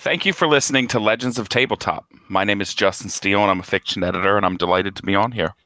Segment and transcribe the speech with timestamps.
[0.00, 2.06] Thank you for listening to Legends of Tabletop.
[2.28, 5.16] My name is Justin Steele, and I'm a fiction editor, and I'm delighted to be
[5.16, 5.56] on here.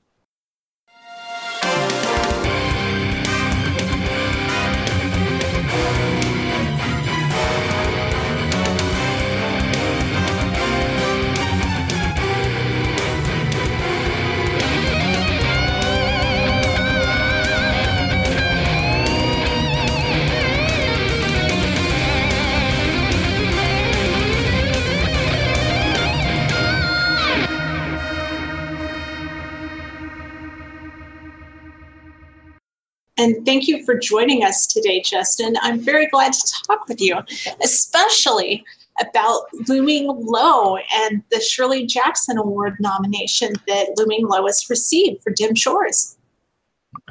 [33.23, 35.55] And thank you for joining us today, Justin.
[35.63, 37.17] I'm very glad to talk with you,
[37.63, 38.65] especially
[39.01, 45.31] about Looming Low and the Shirley Jackson Award nomination that Looming Low has received for
[45.31, 46.17] Dim Shores.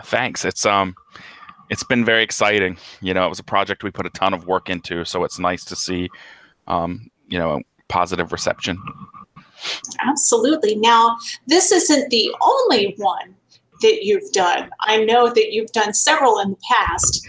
[0.04, 0.44] Thanks.
[0.44, 0.96] It's um
[1.70, 2.78] it's been very exciting.
[3.00, 5.40] You know, it was a project we put a ton of work into, so it's
[5.40, 6.10] nice to see
[6.68, 8.78] um, you know, positive reception.
[10.06, 10.76] Absolutely.
[10.76, 11.16] Now,
[11.48, 13.36] this isn't the only one
[13.82, 14.70] that you've done.
[14.82, 17.28] I know that you've done several in the past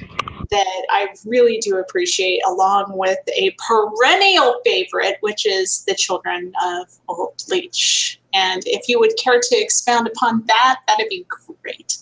[0.51, 6.89] that I really do appreciate, along with a perennial favorite, which is The Children of
[7.09, 8.21] Old Leech.
[8.35, 11.27] And if you would care to expound upon that, that'd be
[11.63, 11.99] great.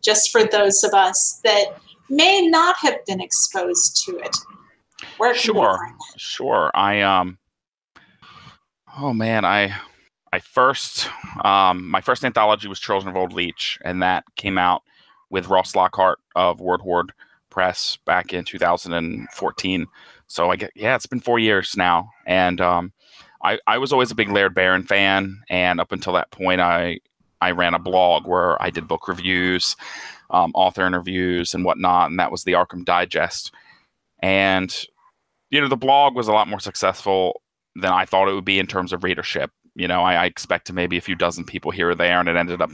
[0.00, 1.76] Just for those of us that
[2.08, 4.36] may not have been exposed to it.
[5.18, 5.78] Where sure,
[6.16, 6.70] sure.
[6.74, 7.38] I um.
[8.98, 9.74] Oh man, I
[10.32, 11.08] I first,
[11.44, 14.82] um, my first anthology was Children of Old Leech, and that came out
[15.28, 17.12] with Ross Lockhart of Word Horde
[17.50, 19.86] Press back in 2014.
[20.26, 22.92] So I get, yeah, it's been four years now, and um,
[23.44, 27.00] I, I was always a big Laird Barron fan, and up until that point, I
[27.42, 29.76] I ran a blog where I did book reviews,
[30.30, 33.52] um, author interviews, and whatnot, and that was the Arkham Digest.
[34.20, 34.74] And
[35.50, 37.42] you know, the blog was a lot more successful
[37.74, 39.50] than I thought it would be in terms of readership.
[39.74, 42.36] You know, I, I expected maybe a few dozen people here or there, and it
[42.36, 42.70] ended up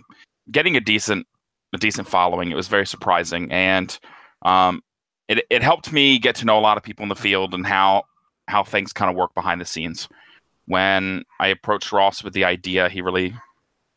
[0.51, 1.27] getting a decent
[1.75, 2.51] a decent following.
[2.51, 3.99] It was very surprising, and
[4.43, 4.83] um,
[5.29, 7.67] it it helped me get to know a lot of people in the field and
[7.67, 8.05] how
[8.49, 10.09] how things kind of work behind the scenes.
[10.67, 13.35] When I approached Ross with the idea, he really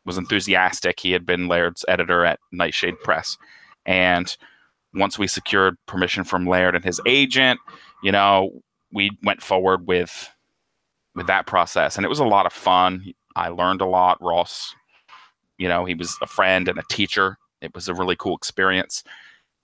[0.05, 0.99] was enthusiastic.
[0.99, 3.37] He had been Laird's editor at Nightshade Press,
[3.85, 4.35] and
[4.93, 7.59] once we secured permission from Laird and his agent,
[8.03, 8.61] you know,
[8.91, 10.29] we went forward with
[11.15, 13.13] with that process, and it was a lot of fun.
[13.35, 14.21] I learned a lot.
[14.21, 14.73] Ross,
[15.57, 17.37] you know, he was a friend and a teacher.
[17.61, 19.03] It was a really cool experience,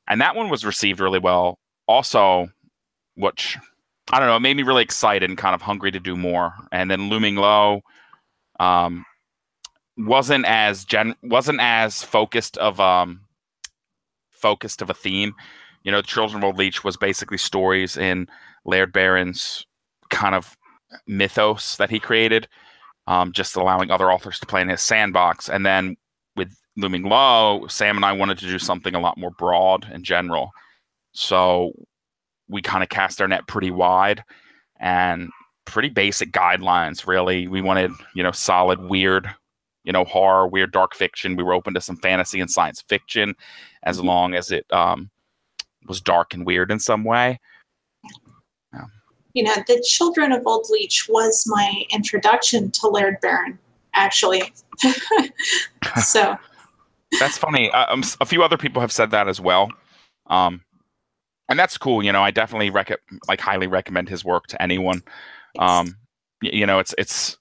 [0.08, 1.60] and that one was received really well.
[1.88, 2.50] Also,
[3.16, 3.58] which
[4.12, 6.54] I don't know, it made me really excited and kind of hungry to do more.
[6.72, 7.82] And then looming low,
[8.60, 9.06] um,
[9.98, 13.22] wasn't as gen wasn't as focused of um
[14.32, 15.34] focused of a theme.
[15.84, 18.28] You know, Children of Old Leech was basically stories in
[18.66, 19.66] Laird Barron's
[20.10, 20.56] kind of
[21.06, 22.48] mythos that he created,
[23.08, 25.50] um, just allowing other authors to play in his sandbox.
[25.50, 25.98] And then
[26.36, 30.04] with Looming Low, Sam and I wanted to do something a lot more broad and
[30.04, 30.52] general.
[31.14, 31.72] So
[32.48, 34.24] we kind of cast our net pretty wide
[34.80, 35.30] and
[35.66, 37.48] pretty basic guidelines, really.
[37.48, 39.30] We wanted, you know, solid, weird,
[39.84, 41.36] you know, horror, weird, dark fiction.
[41.36, 43.36] We were open to some fantasy and science fiction
[43.84, 45.10] as long as it um,
[45.88, 47.40] was dark and weird in some way
[49.38, 53.60] you know, the Children of Old Leech was my introduction to Laird Barron,
[53.94, 54.52] actually.
[56.04, 56.36] so
[57.20, 57.70] that's funny.
[57.70, 59.70] Uh, um, a few other people have said that as well.
[60.26, 60.62] Um,
[61.50, 62.02] and that's cool.
[62.02, 65.04] You know, I definitely rec- like highly recommend his work to anyone.
[65.60, 65.96] Um,
[66.42, 67.38] you know, it's it's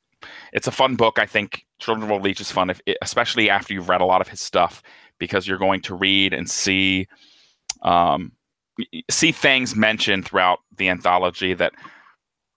[0.53, 1.19] it's a fun book.
[1.19, 4.21] I think Children of Old Leech is fun, if, especially after you've read a lot
[4.21, 4.83] of his stuff,
[5.19, 7.09] because you're going to read and see
[7.81, 8.33] um,
[9.11, 11.73] see things mentioned throughout the anthology that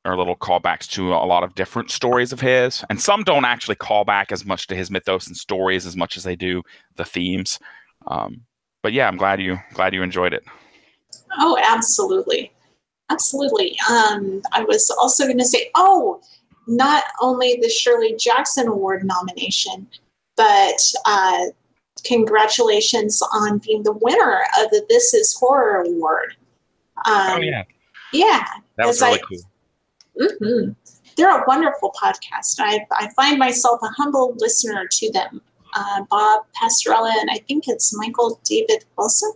[0.06, 3.76] are little callbacks to a lot of different stories of his, and some don't actually
[3.76, 6.64] call back as much to his mythos and stories as much as they do
[6.96, 7.60] the themes.
[8.08, 8.42] Um,
[8.82, 10.44] but yeah, I'm glad you glad you enjoyed it.
[11.38, 12.52] Oh, absolutely,
[13.10, 13.78] absolutely.
[13.90, 16.22] Um, I was also going to say, oh,
[16.68, 19.88] not only the Shirley Jackson Award nomination,
[20.38, 21.46] but uh,
[22.06, 26.36] congratulations on being the winner of the This Is Horror Award.
[27.06, 27.64] Um, oh yeah,
[28.14, 28.46] yeah.
[28.78, 29.40] That was really I, cool.
[30.20, 30.72] Mm-hmm.
[31.16, 32.60] They're a wonderful podcast.
[32.60, 35.42] I, I find myself a humble listener to them.
[35.76, 39.34] Uh, Bob Pastorella and I think it's Michael David Wilson.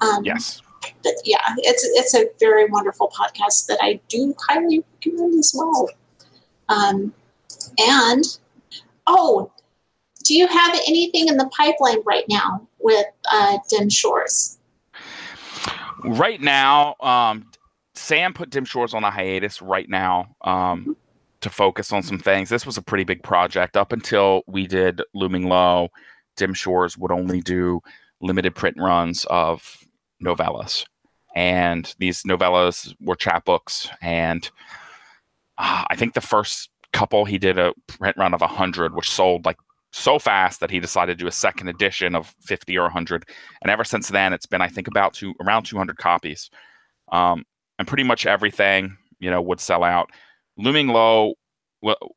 [0.00, 0.62] Um, yes.
[1.02, 5.88] But yeah, it's it's a very wonderful podcast that I do highly recommend as well.
[6.68, 7.12] Um,
[7.78, 8.24] and
[9.06, 9.50] oh,
[10.28, 14.58] do you have anything in the pipeline right now with uh, Dim Shores?
[16.04, 17.50] Right now, um,
[17.94, 20.94] Sam put Dim Shores on a hiatus right now um,
[21.40, 22.50] to focus on some things.
[22.50, 23.74] This was a pretty big project.
[23.74, 25.88] Up until we did Looming Low,
[26.36, 27.80] Dim Shores would only do
[28.20, 29.78] limited print runs of
[30.22, 30.84] novellas.
[31.34, 33.88] And these novellas were chapbooks.
[34.02, 34.48] And
[35.56, 39.46] uh, I think the first couple he did a print run of 100, which sold
[39.46, 39.56] like
[39.98, 43.24] so fast that he decided to do a second edition of 50 or 100
[43.62, 46.50] and ever since then it's been i think about two around 200 copies.
[47.10, 47.44] Um,
[47.78, 50.10] and pretty much everything you know would sell out.
[50.56, 51.34] Looming low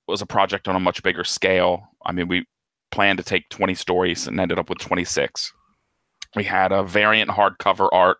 [0.08, 1.84] was a project on a much bigger scale.
[2.06, 2.46] I mean we
[2.92, 5.54] planned to take 20 stories and ended up with 26
[6.36, 8.18] we had a variant hardcover art.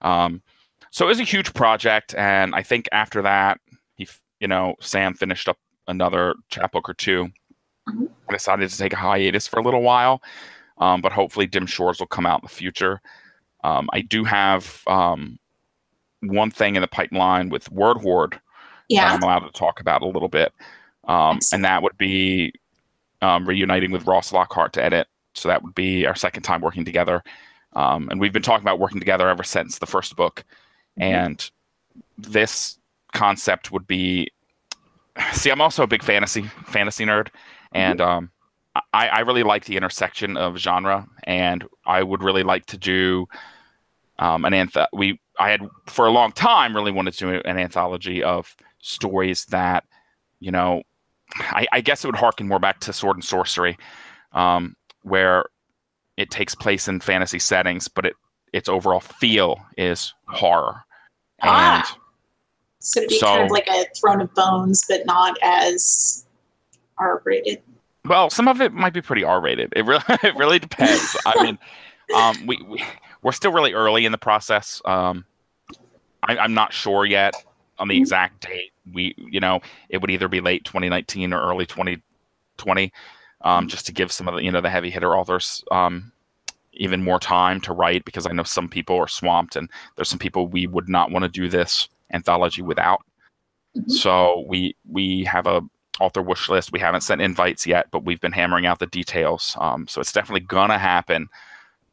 [0.00, 0.42] Um,
[0.90, 3.58] so it was a huge project and i think after that
[3.96, 4.06] he
[4.40, 5.58] you know sam finished up
[5.88, 7.32] another chapbook or 2 Mhm.
[7.88, 10.22] I decided to take a hiatus for a little while,
[10.78, 13.00] um, but hopefully Dim Shores will come out in the future.
[13.64, 15.38] Um, I do have um,
[16.20, 18.40] one thing in the pipeline with Word Horde that
[18.88, 19.12] Yeah.
[19.12, 20.52] I'm allowed to talk about a little bit,
[21.08, 22.52] um, and that would be
[23.22, 25.08] um, reuniting with Ross Lockhart to edit.
[25.34, 27.22] So that would be our second time working together,
[27.74, 30.44] um, and we've been talking about working together ever since the first book.
[30.96, 31.48] And
[32.16, 32.78] this
[33.12, 34.28] concept would be
[35.32, 37.28] see, I'm also a big fantasy fantasy nerd,
[37.72, 38.30] and um,
[38.92, 43.26] I, I really like the intersection of genre, and I would really like to do
[44.18, 44.86] um, an anth.
[44.92, 49.44] We I had for a long time really wanted to do an anthology of stories
[49.46, 49.84] that
[50.40, 50.82] you know
[51.34, 53.78] I, I guess it would harken more back to Sword and Sorcery,
[54.32, 55.46] um, where
[56.16, 58.14] it takes place in fantasy settings, but it
[58.52, 60.84] its overall feel is horror.
[61.40, 61.98] And Ah.
[62.78, 66.25] So it'd be kind of like a Throne of Bones, but not as
[66.98, 67.62] R rated.
[68.08, 69.72] Well, some of it might be pretty R-rated.
[69.74, 71.16] It really, it really depends.
[71.26, 71.58] I mean,
[72.14, 72.84] um, we, we
[73.22, 74.80] we're still really early in the process.
[74.84, 75.24] Um,
[76.22, 77.34] I, I'm not sure yet
[77.78, 78.72] on the exact date.
[78.92, 82.92] We, you know, it would either be late 2019 or early 2020,
[83.42, 86.12] um, just to give some of the, you know, the heavy hitter authors um,
[86.72, 90.18] even more time to write because I know some people are swamped and there's some
[90.18, 93.02] people we would not want to do this anthology without.
[93.76, 93.90] Mhm.
[93.90, 95.62] So we we have a
[96.00, 96.72] author wish list.
[96.72, 99.56] We haven't sent invites yet, but we've been hammering out the details.
[99.60, 101.28] Um, so it's definitely gonna happen.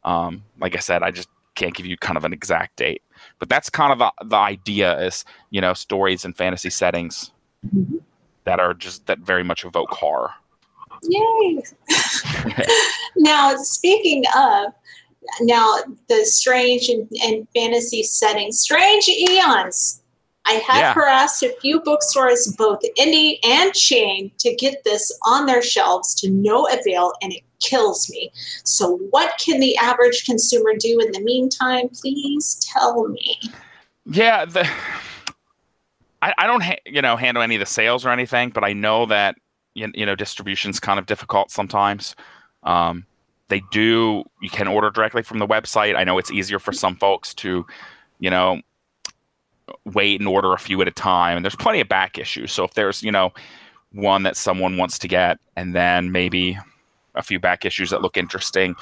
[0.03, 3.01] Um, like I said, I just can't give you kind of an exact date,
[3.39, 7.31] but that's kind of the, the idea is you know stories and fantasy settings
[7.65, 8.01] Mhm.
[8.43, 10.31] that are just that very much evoke horror.
[11.03, 11.61] Yay!
[13.17, 14.73] now, speaking of,
[15.41, 15.75] now
[16.09, 20.01] the strange and, and fantasy settings, Strange Aeons.
[20.45, 20.93] I have Yeah.
[20.93, 26.29] harassed a few bookstores, both indie and chain, to get this on their shelves to
[26.29, 28.31] no avail, and it kills me.
[28.65, 31.87] So, what can the average consumer do in the meantime?
[31.89, 33.39] Please tell me.
[34.05, 34.69] Yeah, the
[36.21, 38.73] I, I don't ha- you know handle any of the sales or anything, but I
[38.73, 39.35] know that
[39.75, 42.15] you, you know distribution's kind of difficult sometimes.
[42.63, 43.05] Um,
[43.49, 45.95] they do you can order directly from the website.
[45.95, 47.65] I know it's easier for some folks to,
[48.19, 48.61] you know,
[49.85, 52.51] wait and order a few at a time, and there's plenty of back issues.
[52.51, 53.33] So if there's you know
[53.91, 56.57] one that someone wants to get, and then maybe
[57.15, 58.75] a few back issues that look interesting,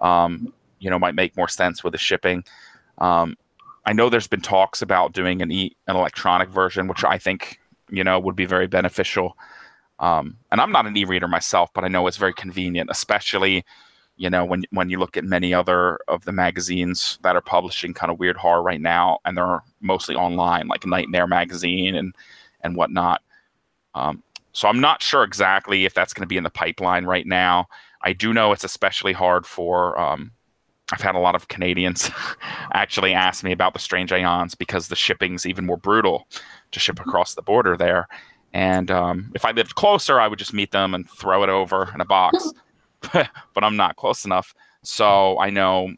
[0.00, 2.44] um, you know, might make more sense with the shipping.
[2.98, 3.36] Um,
[3.86, 7.58] I know there's been talks about doing an e an electronic version, which I think
[7.90, 9.36] you know would be very beneficial.
[10.00, 13.64] Um, and I'm not an e-reader myself, but I know it's very convenient, especially
[14.16, 17.94] you know when when you look at many other of the magazines that are publishing
[17.94, 22.14] kind of weird horror right now, and they're mostly online, like Nightmare magazine and
[22.62, 23.22] and whatnot.
[23.94, 27.26] Um, so I'm not sure exactly if that's going to be in the pipeline right
[27.26, 27.68] now.
[28.02, 30.32] I do know it's especially hard for um,
[30.92, 32.10] I've had a lot of Canadians
[32.72, 36.26] actually ask me about the Strange Aeons because the shipping's even more brutal
[36.72, 38.08] to ship across the border there.
[38.54, 41.90] And um, if I lived closer, I would just meet them and throw it over
[41.94, 42.52] in a box.
[43.12, 44.54] but I'm not close enough.
[44.82, 45.92] So I know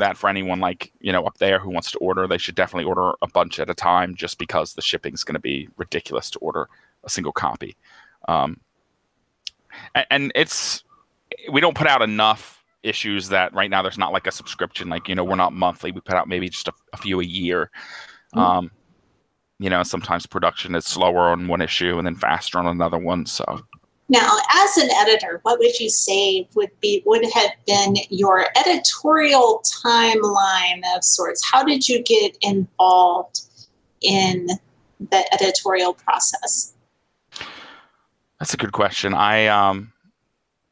[0.00, 2.84] that for anyone like, you know, up there who wants to order, they should definitely
[2.84, 6.38] order a bunch at a time just because the shipping's going to be ridiculous to
[6.40, 6.68] order
[7.04, 7.76] a single copy.
[8.28, 8.60] Um,
[9.94, 10.82] and, and it's,
[11.52, 15.06] we don't put out enough issues that right now there's not like a subscription like
[15.06, 17.70] you know we're not monthly we put out maybe just a, a few a year
[18.34, 18.40] Mhm.
[18.40, 18.70] um
[19.58, 23.26] you know sometimes production is slower on one issue and then faster on another one
[23.26, 23.44] so
[24.10, 29.62] Now, as an editor, what would you say would be would have been your editorial
[29.84, 31.48] timeline of sorts?
[31.50, 33.40] How did you get involved
[34.02, 34.48] in
[34.98, 36.74] the editorial process?
[38.38, 39.92] that's a good question i um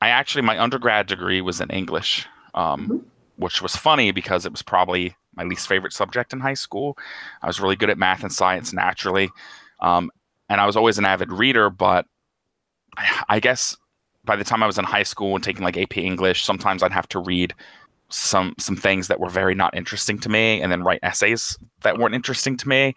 [0.00, 3.04] i actually my undergrad degree was in english um Mhm.
[3.36, 6.96] which was funny because it was probably my least favorite subject in high school.
[7.42, 9.30] I was really good at math and science naturally,
[9.80, 10.10] um,
[10.48, 11.70] and I was always an avid reader.
[11.70, 12.06] But
[13.28, 13.76] I, guess
[14.24, 16.92] by the time I was in high school and taking like AP English, sometimes I'd
[16.92, 17.54] have to read
[18.10, 21.98] some some things that were very not interesting to me, and then write essays that
[21.98, 22.94] weren't interesting to me,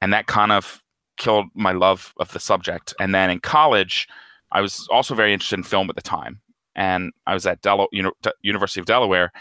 [0.00, 0.82] and that kind of
[1.16, 2.92] killed my love of the subject.
[2.98, 4.08] And then in college,
[4.52, 6.40] I was also very interested in film at the time,
[6.74, 8.10] and I was at Del- Uni-
[8.42, 9.32] University of Delaware,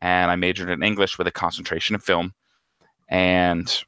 [0.00, 2.32] and I majored in English with a concentration in film.
[3.08, 3.82] And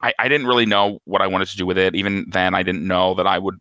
[0.00, 1.94] I, I didn't really know what I wanted to do with it.
[1.94, 3.58] Even then, I didn't know that I would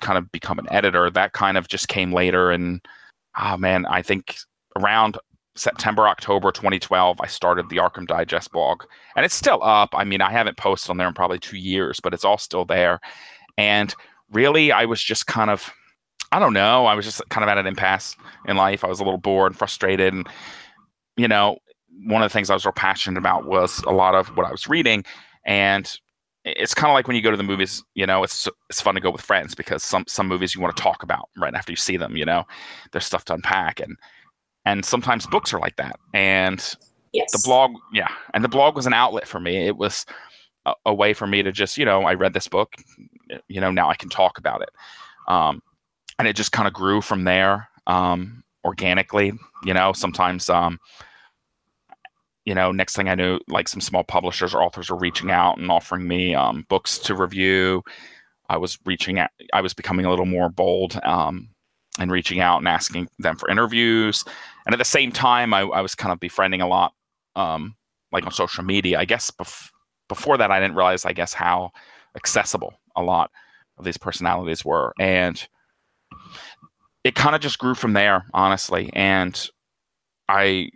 [0.00, 1.10] kind of become an editor.
[1.10, 2.50] That kind of just came later.
[2.50, 2.80] And
[3.38, 4.36] oh man, I think
[4.76, 5.18] around
[5.56, 8.82] September, October 2012, I started the Arkham Digest blog.
[9.16, 9.90] And it's still up.
[9.94, 12.64] I mean, I haven't posted on there in probably two years, but it's all still
[12.64, 13.00] there.
[13.56, 13.94] And
[14.32, 15.70] really, I was just kind of,
[16.32, 18.82] I don't know, I was just kind of at an impasse in life.
[18.82, 20.12] I was a little bored and frustrated.
[20.12, 20.26] And,
[21.16, 21.58] you know,
[22.06, 24.50] one of the things I was real passionate about was a lot of what I
[24.50, 25.04] was reading.
[25.46, 25.88] And
[26.44, 28.94] it's kind of like when you go to the movies, you know, it's it's fun
[28.94, 31.72] to go with friends because some some movies you want to talk about right after
[31.72, 32.44] you see them, you know.
[32.92, 33.96] There's stuff to unpack and
[34.64, 35.98] and sometimes books are like that.
[36.12, 36.58] And
[37.12, 37.32] yes.
[37.32, 39.66] the blog, yeah, and the blog was an outlet for me.
[39.66, 40.06] It was
[40.66, 42.74] a, a, way for me to just, you know, I read this book,
[43.48, 44.70] you know, now I can talk about it.
[45.28, 45.62] Um,
[46.18, 49.32] and it just kind of grew from there um, organically,
[49.64, 50.78] you know, sometimes um,
[52.44, 55.58] you know, next thing I knew, like some small publishers or authors were reaching out
[55.58, 57.82] and offering me um, books to review.
[58.50, 61.48] I was reaching out, I was becoming a little more bold um,
[61.98, 64.24] and reaching out and asking them for interviews.
[64.66, 66.92] And at the same time, I, I was kind of befriending a lot,
[67.36, 67.74] um,
[68.12, 68.98] like on social media.
[68.98, 69.70] I guess bef-
[70.08, 71.70] before that, I didn't realize, I guess, how
[72.14, 73.30] accessible a lot
[73.78, 74.92] of these personalities were.
[75.00, 75.46] And
[77.02, 78.90] it kind of just grew from there, honestly.
[78.92, 79.48] And
[80.28, 80.70] I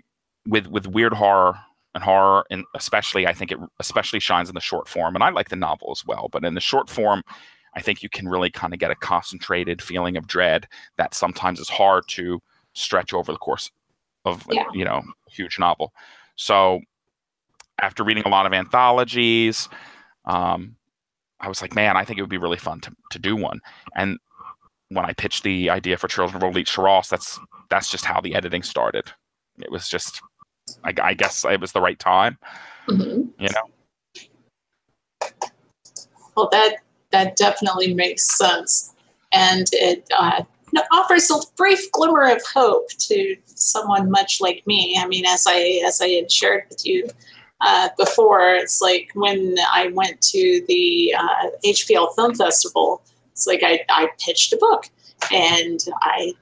[0.48, 1.54] with with weird horror
[1.94, 5.30] and horror and especially i think it especially shines in the short form and i
[5.30, 7.22] like the novel as well but in the short form
[7.74, 11.60] i think you can really kind of get a concentrated feeling of dread that sometimes
[11.60, 12.40] is hard to
[12.72, 13.70] stretch over the course
[14.24, 14.64] of yeah.
[14.72, 15.92] you know a huge novel.
[16.36, 16.80] So
[17.80, 19.68] after reading a lot of anthologies
[20.24, 20.76] um,
[21.40, 23.60] i was like man i think it would be really fun to, to do one.
[23.96, 24.18] And
[24.88, 27.38] when i pitched the idea for Children of Old Leech Ross, that's
[27.70, 29.10] that's just how the editing started.
[29.58, 30.22] It was just
[30.84, 32.38] I, I guess it was the right time.
[32.88, 33.42] Mm-hmm.
[33.42, 35.30] You know.
[36.36, 36.76] Well, that
[37.10, 38.94] that definitely makes sense,
[39.32, 40.42] and it uh,
[40.92, 44.98] offers a brief glimmer of hope to someone much like me.
[45.00, 47.08] I mean, as I as I had shared with you
[47.60, 53.02] uh, before, it's like when I went to the uh, HPL Film Festival.
[53.32, 54.90] It's like I, I pitched a book,
[55.32, 56.34] and I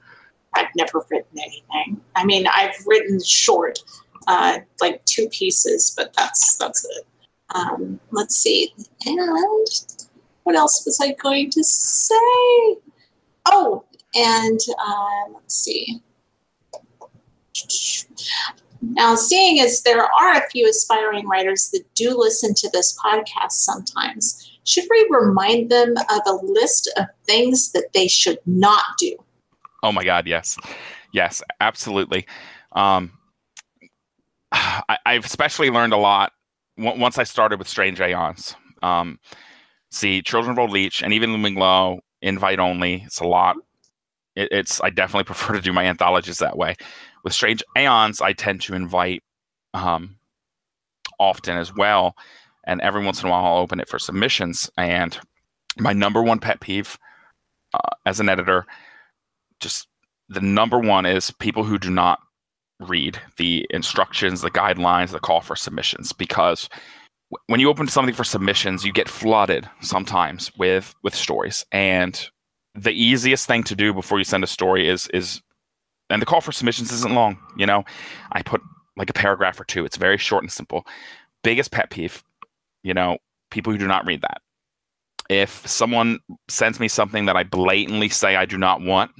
[0.55, 2.01] I've never written anything.
[2.15, 3.79] I mean, I've written short,
[4.27, 7.07] uh, like two pieces, but that's that's it.
[7.55, 8.73] Um, let's see.
[9.05, 9.67] And
[10.43, 12.15] what else was I going to say?
[13.45, 16.01] Oh, and uh, let's see.
[18.81, 23.53] Now, seeing as there are a few aspiring writers that do listen to this podcast
[23.53, 29.15] sometimes, should we remind them of a list of things that they should not do?
[29.81, 30.57] Oh my God, yes,
[31.11, 32.27] yes, absolutely.
[32.73, 33.16] Um,
[34.51, 36.31] I, have especially learned a lot
[36.77, 38.55] w- once I started with Strange Aeons.
[38.81, 39.19] Um,
[39.91, 43.03] see, Children of Old Leech and even Looming Low, invite only.
[43.05, 43.57] It's a lot.
[44.35, 46.75] It, it's I definitely prefer to do my anthologies that way.
[47.23, 49.23] With Strange Aeons, I tend to invite
[49.73, 50.17] um,
[51.19, 52.15] often as well,
[52.65, 54.69] and every once in a while I'll open it for submissions.
[54.77, 55.17] And
[55.77, 56.97] my number one pet peeve
[57.73, 58.65] uh, as an editor,
[59.59, 59.87] just
[60.29, 62.19] the number one is people who do not
[62.79, 66.69] read the instructions, the guidelines, the call for submissions because
[67.47, 71.65] when you open something for submissions, you get flooded sometimes with with stories.
[71.71, 72.29] And
[72.75, 75.41] the easiest thing to do before you send a story is is
[76.09, 77.83] and the call for submissions isn't long, you know.
[78.31, 78.61] I put
[78.95, 79.83] like a paragraph or two.
[79.83, 80.85] It's very short and simple.
[81.43, 82.23] Biggest pet peeve,
[82.83, 83.17] you know,
[83.51, 84.41] people who do not read that.
[85.29, 89.11] If someone sends me something that I blatantly say I do not want,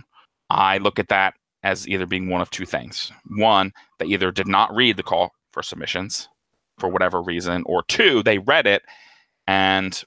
[0.49, 1.33] I look at that
[1.67, 3.11] as either being one of two things.
[3.35, 6.29] One, they either did not read the call for submissions
[6.79, 8.83] for whatever reason, or two, they read it
[9.47, 10.01] and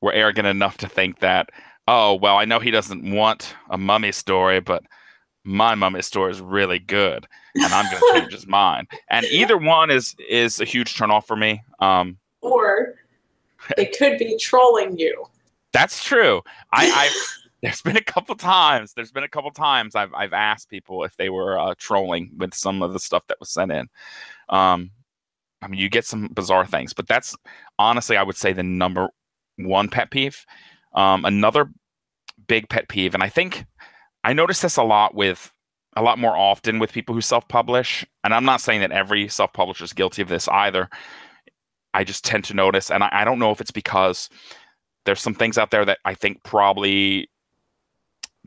[0.00, 1.50] were arrogant enough to think that,
[1.88, 4.84] oh, well, I know he doesn't want a mummy story, but
[5.42, 7.26] my mummy story is really good,
[7.56, 8.86] and I'm going to change his mind.
[9.08, 11.62] And either one is is a huge turnoff for me.
[11.80, 12.94] Um, or
[13.76, 15.24] they could be trolling you.
[15.72, 16.42] That's true.
[16.72, 17.10] I, I
[17.62, 18.94] there's been a couple times.
[18.94, 22.54] There's been a couple times I've I've asked people if they were uh, trolling with
[22.54, 23.88] some of the stuff that was sent in.
[24.48, 24.90] Um,
[25.62, 27.36] I mean, you get some bizarre things, but that's
[27.78, 29.10] honestly, I would say, the number
[29.56, 30.44] one pet peeve.
[30.94, 31.70] Um, another
[32.46, 33.64] big pet peeve, and I think
[34.24, 35.52] I notice this a lot with
[35.96, 39.84] a lot more often with people who self-publish, and I'm not saying that every self-publisher
[39.84, 40.88] is guilty of this either.
[41.92, 44.30] I just tend to notice, and I, I don't know if it's because
[45.04, 47.28] there's some things out there that I think probably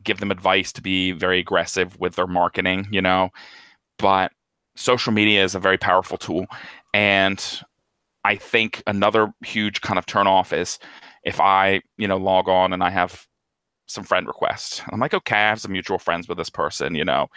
[0.04, 3.30] give them advice to be very aggressive with their marketing, you know.
[3.98, 4.32] But
[4.76, 6.46] social media is a very powerful tool.
[6.92, 7.42] And
[8.24, 10.78] I think another huge kind of turnoff is
[11.24, 13.26] if I, you know, log on and I have
[13.86, 14.82] some friend requests.
[14.90, 17.28] I'm like, okay, I have some mutual friends with this person, you know,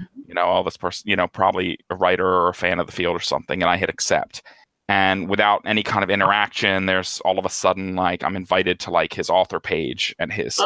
[0.00, 0.20] mm-hmm.
[0.28, 2.92] you know, all this person, you know, probably a writer or a fan of the
[2.92, 4.42] field or something, and I hit accept.
[4.88, 8.90] And without any kind of interaction, there's all of a sudden like I'm invited to
[8.90, 10.60] like his author page and his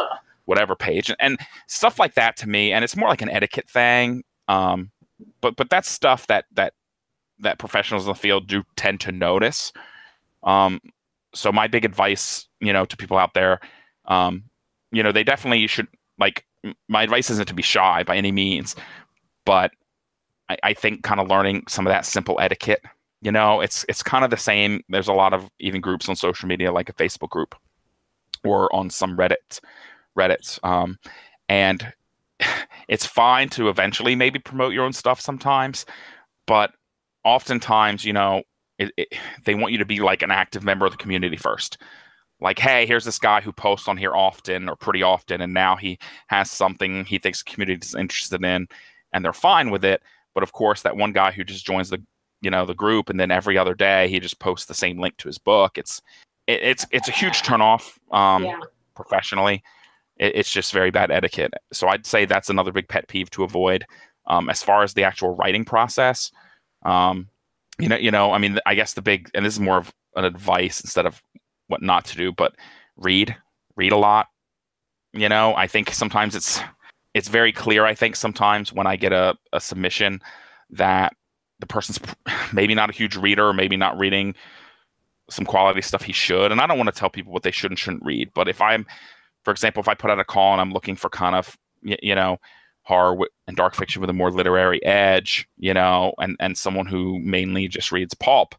[0.49, 2.73] whatever page and, and stuff like that to me.
[2.73, 4.23] And it's more like an etiquette thing.
[4.47, 4.91] Um,
[5.41, 6.73] but but that's stuff that that
[7.39, 9.71] that professionals in the field do tend to notice.
[10.43, 10.79] Um,
[11.33, 13.59] so my big advice, you know, to people out there,
[14.05, 14.43] um,
[14.91, 15.87] you know, they definitely should
[16.19, 16.45] like.
[16.89, 18.75] My advice isn't to be shy by any means,
[19.45, 19.71] but
[20.49, 22.81] I, I think kind of learning some of that simple etiquette.
[23.21, 24.81] You know, it's it's kind of the same.
[24.89, 27.55] There's a lot of even groups on social media, like a Facebook group,
[28.43, 29.59] or on some Reddit,
[30.19, 30.97] Reddits, um,
[31.47, 31.93] and
[32.87, 35.85] it's fine to eventually maybe promote your own stuff sometimes,
[36.45, 36.71] but
[37.23, 38.43] oftentimes, you know,
[38.77, 39.07] it, it,
[39.45, 41.77] they want you to be like an active member of the community first.
[42.41, 45.75] Like, hey, here's this guy who posts on here often or pretty often, and now
[45.75, 48.67] he has something he thinks the community is interested in,
[49.11, 50.01] and they're fine with it.
[50.33, 52.01] But of course, that one guy who just joins the
[52.41, 55.17] you know the group, and then every other day he just posts the same link
[55.17, 55.77] to his book.
[55.77, 56.01] It's
[56.47, 58.59] it, it's it's a huge turnoff um, yeah.
[58.95, 59.61] professionally.
[60.19, 61.53] It, it's just very bad etiquette.
[61.73, 63.85] So I'd say that's another big pet peeve to avoid.
[64.27, 66.31] Um, as far as the actual writing process,
[66.85, 67.29] um,
[67.79, 69.91] you know, you know, I mean, I guess the big, and this is more of
[70.15, 71.21] an advice instead of
[71.67, 72.53] what not to do, but
[72.97, 73.35] read,
[73.75, 74.27] read a lot.
[75.13, 76.61] You know, I think sometimes it's
[77.15, 77.85] it's very clear.
[77.85, 80.21] I think sometimes when I get a, a submission
[80.69, 81.13] that
[81.59, 81.99] the person's
[82.53, 84.35] maybe not a huge reader, or maybe not reading
[85.29, 86.51] some quality stuff he should.
[86.51, 88.31] And I don't want to tell people what they should and shouldn't read.
[88.33, 88.85] But if I'm,
[89.49, 92.13] for example, if I put out a call and I'm looking for kind of, you
[92.13, 92.37] know,
[92.83, 97.17] horror and dark fiction with a more literary edge, you know, and and someone who
[97.17, 98.53] mainly just reads pulp,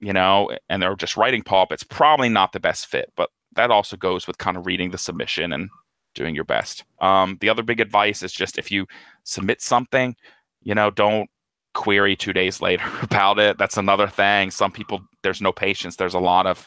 [0.00, 3.12] you know, and they're just writing pulp, it's probably not the best fit.
[3.14, 5.70] But that also goes with kind of reading the submission and
[6.16, 6.82] doing your best.
[7.00, 8.88] Um, the other big advice is just if you
[9.22, 10.16] submit something,
[10.60, 11.30] you know, don't
[11.74, 13.58] query two days later about it.
[13.58, 14.50] That's another thing.
[14.50, 15.94] Some people, there's no patience.
[15.94, 16.66] There's a lot of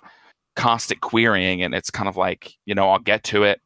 [0.55, 3.61] constant querying, and it's kind of like, you know, I'll get to it.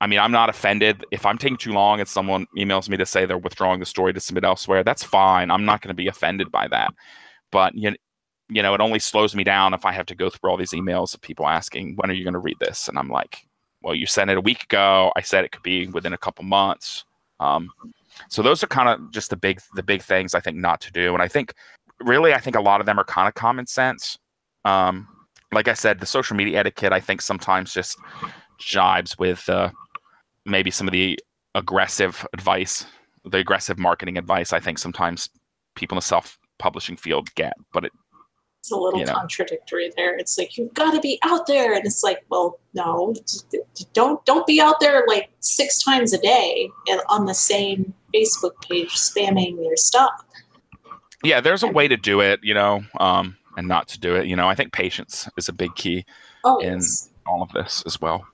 [0.00, 3.06] I mean, I'm not offended if I'm taking too long and someone emails me to
[3.06, 4.82] say they're withdrawing the story to submit elsewhere.
[4.82, 5.50] That's fine.
[5.50, 6.92] I'm not going to be offended by that.
[7.52, 7.94] But you
[8.48, 10.72] you know, it only slows me down if I have to go through all these
[10.72, 13.46] emails of people asking, "When are you going to read this?" And I'm like,
[13.82, 15.12] "Well, you sent it a week ago.
[15.16, 17.04] I said it could be within a couple months."
[17.40, 17.70] Um,
[18.28, 20.92] so those are kind of just the big the big things I think not to
[20.92, 21.14] do.
[21.14, 21.54] And I think
[22.00, 24.18] really, I think a lot of them are kind of common sense.
[24.64, 25.08] Um,
[25.52, 27.98] like I said, the social media etiquette I think sometimes just
[28.58, 29.70] jibes with uh,
[30.44, 31.18] maybe some of the
[31.54, 32.86] aggressive advice,
[33.24, 34.52] the aggressive marketing advice.
[34.52, 35.28] I think sometimes
[35.74, 37.92] people in the self publishing field get, but it
[38.62, 39.14] it's a little you know.
[39.14, 40.16] contradictory there.
[40.16, 43.12] It's like you've got to be out there, and it's like, well, no,
[43.92, 46.70] don't don't be out there like six times a day
[47.08, 50.12] on the same Facebook page spamming your stuff.
[51.24, 54.26] Yeah, there's a way to do it, you know, um, and not to do it.
[54.26, 56.04] You know, I think patience is a big key
[56.44, 57.10] oh, in yes.
[57.26, 58.24] all of this as well.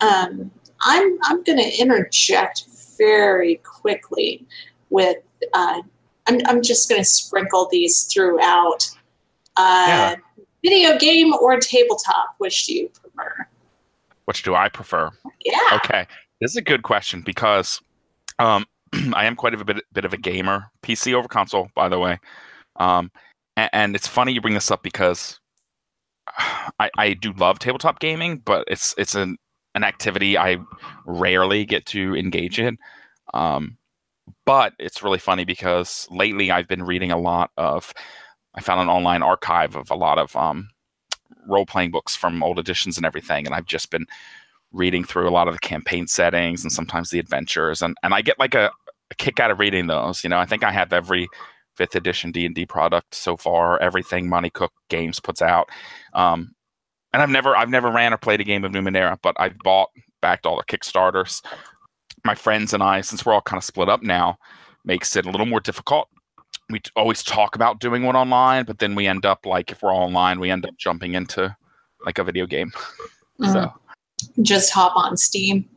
[0.00, 0.50] Um,
[0.82, 2.64] I'm I'm going to interject
[2.98, 4.46] very quickly
[4.90, 5.18] with.
[5.54, 5.82] Uh,
[6.26, 8.90] I'm I'm just going to sprinkle these throughout.
[9.56, 10.16] Uh, yeah.
[10.62, 12.34] Video game or tabletop?
[12.38, 13.46] Which do you prefer?
[14.24, 15.10] Which do I prefer?
[15.44, 15.58] Yeah.
[15.74, 16.06] Okay,
[16.40, 17.80] this is a good question because
[18.38, 18.66] um,
[19.14, 22.18] I am quite a bit, bit of a gamer, PC over console, by the way.
[22.76, 23.10] Um,
[23.56, 25.40] and, it's funny you bring this up because
[26.78, 29.36] I, I do love tabletop gaming, but it's it's an
[29.74, 30.58] an activity I
[31.04, 32.78] rarely get to engage in.
[33.34, 33.76] Um,
[34.44, 37.92] but it's really funny because lately I've been reading a lot of.
[38.54, 40.70] I found an online archive of a lot of um,
[41.46, 44.06] role playing books from old editions and everything, and I've just been
[44.72, 48.20] reading through a lot of the campaign settings and sometimes the adventures and, and I
[48.20, 48.70] get like a,
[49.10, 50.22] a kick out of reading those.
[50.22, 51.28] You know, I think I have every
[51.76, 55.68] fifth edition D and D product so far, everything Monte Cook Games puts out.
[56.14, 56.54] Um,
[57.12, 59.90] and I've never I've never ran or played a game of Numenera, but I've bought
[60.20, 61.42] backed all the Kickstarters.
[62.24, 64.36] My friends and I, since we're all kind of split up now,
[64.84, 66.08] makes it a little more difficult
[66.70, 69.92] we always talk about doing one online, but then we end up like if we're
[69.92, 71.54] all online, we end up jumping into
[72.04, 72.72] like a video game.
[73.40, 73.52] Mhm.
[73.52, 73.72] So
[74.40, 75.68] Just hop on Steam.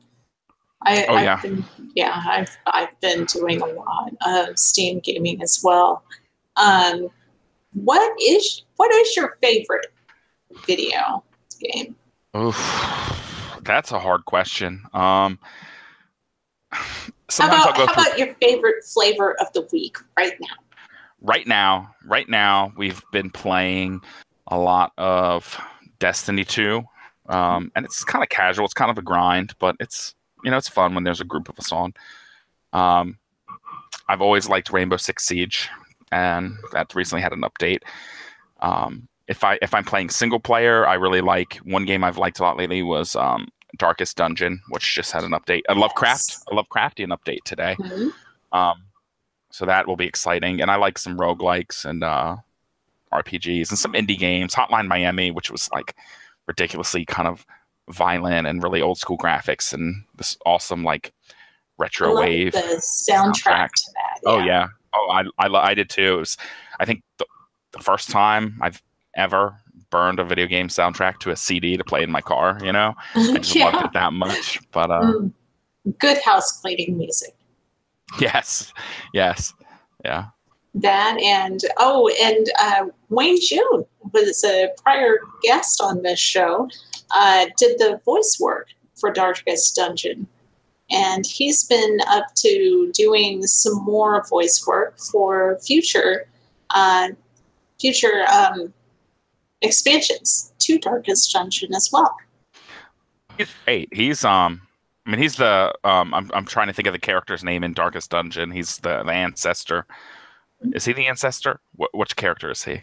[0.81, 1.41] I, Oh, I've yeah.
[1.41, 1.65] Been,
[1.95, 6.03] yeah, I've I've been doing a lot of Steam gaming as well.
[6.55, 7.09] Um,
[7.73, 9.87] what is what is your favorite
[10.65, 11.23] video
[11.59, 11.95] game?
[12.35, 14.83] oof, that's a hard question.
[14.93, 15.39] Um,
[16.71, 20.47] How about I'll go how through about your favorite flavor of the week right now?
[21.21, 21.93] right now.
[22.05, 24.01] Right now, we've been playing
[24.47, 25.59] a lot of
[25.99, 26.81] Destiny 2.
[27.27, 28.65] Um, and it's kind of casual.
[28.65, 31.49] It's kind of a grind, but it's you know it's fun when there's a group
[31.49, 31.93] of us on.
[32.73, 33.17] Um,
[34.07, 35.69] I've always liked Rainbow Six Siege,
[36.11, 37.81] and that recently had an update.
[38.61, 42.39] Um, if I if I'm playing single player, I really like one game I've liked
[42.39, 43.47] a lot lately was um,
[43.77, 45.61] Darkest Dungeon, which just had an update.
[45.69, 46.43] A Lovecraft, Yes.
[46.51, 47.75] a Lovecraftian update today.
[47.79, 48.11] Mhm.
[48.51, 48.83] Um,
[49.51, 50.61] so that will be exciting.
[50.61, 52.37] And I like some roguelikes and uh,
[53.13, 54.53] RPGs and some indie games.
[54.55, 55.95] Hotline Miami, which was like
[56.47, 57.45] ridiculously kind of
[57.91, 61.13] violent and really old school graphics and this awesome like
[61.77, 62.53] retro wave.
[62.53, 63.69] the soundtrack, soundtrack.
[63.71, 64.19] to that.
[64.25, 64.67] Oh yeah.
[64.93, 66.15] Oh, I I, I did too.
[66.15, 66.37] It was
[66.79, 67.25] I think the,
[67.71, 68.81] the first time I've
[69.15, 69.55] ever
[69.89, 72.59] burned a video game soundtrack to a CD to play in my car.
[72.63, 73.65] You know, I just yeah.
[73.69, 74.59] loved it that much.
[74.71, 75.33] But uh, Mm.
[75.97, 77.35] Good house cleaning music.
[78.19, 78.73] yes,
[79.13, 79.53] yes,
[80.03, 80.25] yeah.
[80.75, 86.69] That and oh, and uh, Wayne June was a prior guest on this show.
[87.11, 90.27] Uh, did the voice work for Darkest Dungeon,
[90.91, 96.27] and he's been up to doing some more voice work for future,
[96.75, 97.09] uh,
[97.79, 98.73] future um,
[99.61, 102.15] expansions to Darkest Dungeon as well.
[103.37, 103.89] He's great.
[103.93, 104.61] He's um
[105.05, 107.73] I mean he's the um I'm I'm trying to think of the character's name in
[107.73, 108.51] Darkest Dungeon.
[108.51, 109.85] He's the, the ancestor.
[110.73, 111.61] Is he the ancestor?
[111.75, 112.81] What which character is he?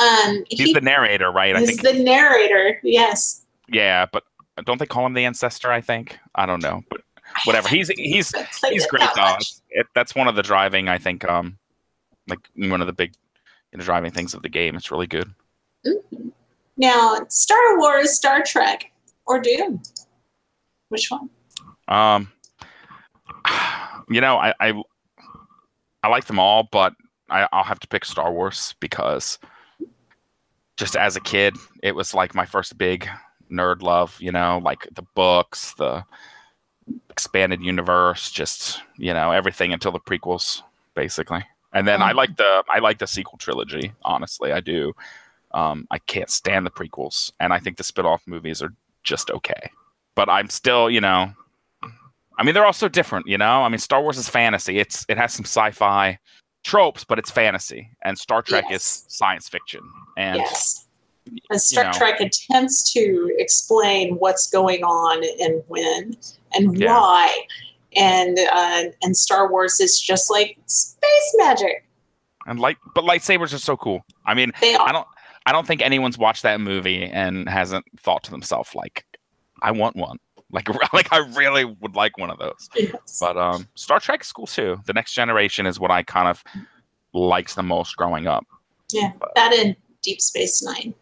[0.00, 1.56] Um, He's he the narrator, right?
[1.56, 2.78] I think the narrator.
[2.82, 3.44] Yes.
[3.68, 4.24] yeah, but
[4.64, 6.18] don't they call him the ancestor, I think?
[6.34, 6.82] I don't know.
[6.90, 7.00] But
[7.44, 7.68] whatever.
[7.68, 8.32] He's he's
[8.68, 9.22] he's great that though.
[9.22, 9.40] much.
[9.42, 11.58] It's- It, that's one of the driving I think um
[12.28, 13.12] like one of the big
[13.72, 14.76] you know, driving things of the game.
[14.76, 15.32] It's really good.
[15.86, 16.32] Mhm.
[16.76, 18.92] Now, Star Wars, Star Trek,
[19.26, 19.82] or Doom?
[20.90, 21.28] Which one?
[21.88, 22.30] Um,
[24.08, 24.82] you know, I I,
[26.02, 26.94] I like them all, but
[27.28, 29.38] I, I'll have to pick Star Wars because
[30.78, 33.06] just as a kid, it was like my first big
[33.50, 34.16] nerd love.
[34.20, 36.04] You know, like the books, the
[37.10, 40.62] expanded universe, just you know everything until the prequels,
[40.94, 41.44] basically.
[41.74, 42.16] And then I Mhm.
[42.16, 43.92] like the I like the sequel trilogy.
[44.02, 44.94] Honestly, I do.
[45.52, 49.70] Um, I can't stand the prequels, and I think the spin-off movies are just okay.
[50.14, 51.32] But I'm still, you know,
[52.38, 53.62] I mean, they're all so different, you know.
[53.62, 54.78] I mean, Star Wars is fantasy.
[54.78, 56.18] It's it has some sci-fi
[56.68, 58.82] tropes, but it's fantasy, and Star Trek Yes.
[58.82, 59.80] is science fiction.
[60.16, 60.86] And yes.
[61.50, 61.92] And Star know.
[61.92, 66.16] Trek attempts to explain what's going on and when
[66.54, 66.92] and Yeah.
[66.98, 67.46] why.
[67.96, 71.84] And uh, and Star Wars is just like space magic.
[72.46, 74.04] and light, but lightsabers are so cool.
[74.26, 74.88] I mean, They are.
[74.88, 75.06] I don't
[75.46, 79.04] I don't think anyone's watched that movie and hasn't thought to themselves like,
[79.62, 80.18] I want one.
[80.50, 82.68] Like like I really would like one of those.
[82.74, 83.18] Yes.
[83.20, 84.78] But um, Star Trek is cool too.
[84.86, 86.42] The Next Generation is what I kind of
[87.12, 88.46] likes the most growing up.
[88.92, 90.94] yeah, that and Deep Space Nine.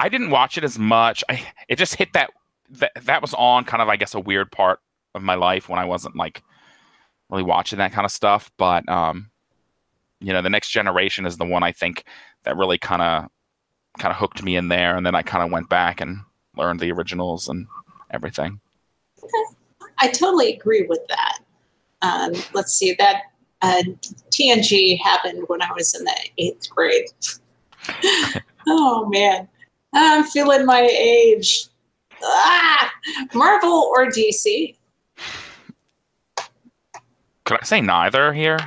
[0.00, 1.24] I didn't watch it as much.
[1.28, 2.30] I it just hit that
[2.70, 4.80] that that was on kind of I guess a weird part
[5.14, 6.42] of my life when I wasn't like
[7.30, 8.50] really watching that kind of stuff.
[8.58, 9.30] But um,
[10.20, 12.04] you know, the next generation is the one I think
[12.44, 13.28] that really kind of
[13.98, 16.18] kind of hooked me in there, and then I kind of went back and
[16.56, 17.66] learned the originals and
[18.10, 18.60] everything.
[19.98, 21.38] I totally agree with that.
[22.02, 23.22] Um, let's see, that
[23.62, 23.82] uh,
[24.30, 27.06] TNG happened when I was in the eighth grade.
[28.68, 29.48] oh man,
[29.94, 31.66] I'm feeling my age.
[32.22, 32.90] Ah,
[33.34, 34.74] Marvel or DC?
[37.44, 38.58] Could I say neither here?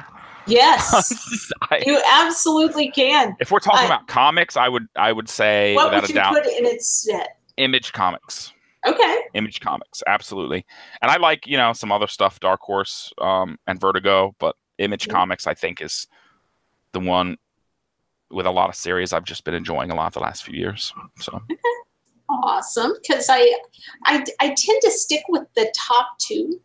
[0.47, 3.35] Yes, I- you absolutely can.
[3.39, 6.13] if we're talking I- about comics, I would I would say What without would a
[6.13, 7.27] you doubt, put in its stead?
[7.57, 8.53] Image Comics.
[8.87, 10.65] Okay, Image Comics, absolutely.
[11.01, 15.07] And I like, you know, some other stuff, Dark Horse um, and Vertigo, but Image
[15.07, 15.11] Mhm.
[15.11, 16.07] Comics, I think, is
[16.93, 17.37] the one
[18.31, 20.93] with a lot of series I've just been enjoying a lot the last few years.
[21.19, 21.59] So, Okay.
[22.29, 22.93] awesome.
[23.01, 23.55] Because I,
[24.05, 26.61] I, I tend to stick with the top two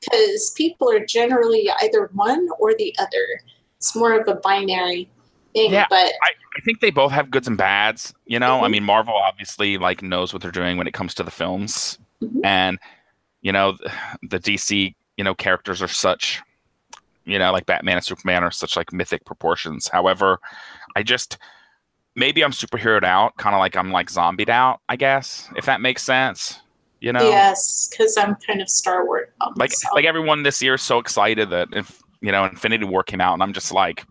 [0.00, 3.40] because people are generally either one or the other.
[3.76, 5.08] It's more of a binary
[5.54, 5.72] thing.
[5.72, 8.12] Yeah, but I think they both have goods and bads.
[8.26, 8.72] You know, I Mhm.
[8.72, 12.40] mean, Marvel obviously like knows what they're doing when it comes to the films, Mhm.
[12.44, 12.78] and
[13.42, 16.42] you know, the, the DC you know characters are such
[17.26, 19.88] you know, like Batman and Superman are such like mythic proportions.
[19.88, 20.38] However,
[20.94, 21.38] I just
[22.14, 25.80] maybe I'm superheroed out, kind of like I'm like zombied out, I guess, if that
[25.80, 26.60] makes sense.
[27.00, 27.30] You know?
[27.30, 29.28] Yes, because I'm kind of Star Wars.
[29.56, 33.22] Like like everyone this year is so excited that if you know Infinity War came
[33.22, 34.04] out, and I'm just like,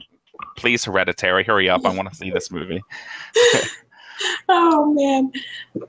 [0.55, 1.85] please, Hereditary, hurry up!
[1.85, 2.81] I want to see this movie.
[4.49, 5.31] oh man,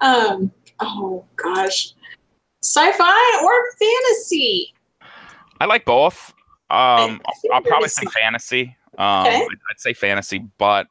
[0.00, 1.94] um, oh gosh,
[2.62, 4.74] sci-fi or fantasy?
[5.61, 6.35] I like both.
[6.70, 8.77] Um, I'll, I'll probably say fantasy.
[8.98, 9.46] Um, okay.
[9.70, 10.87] I'd say fantasy, but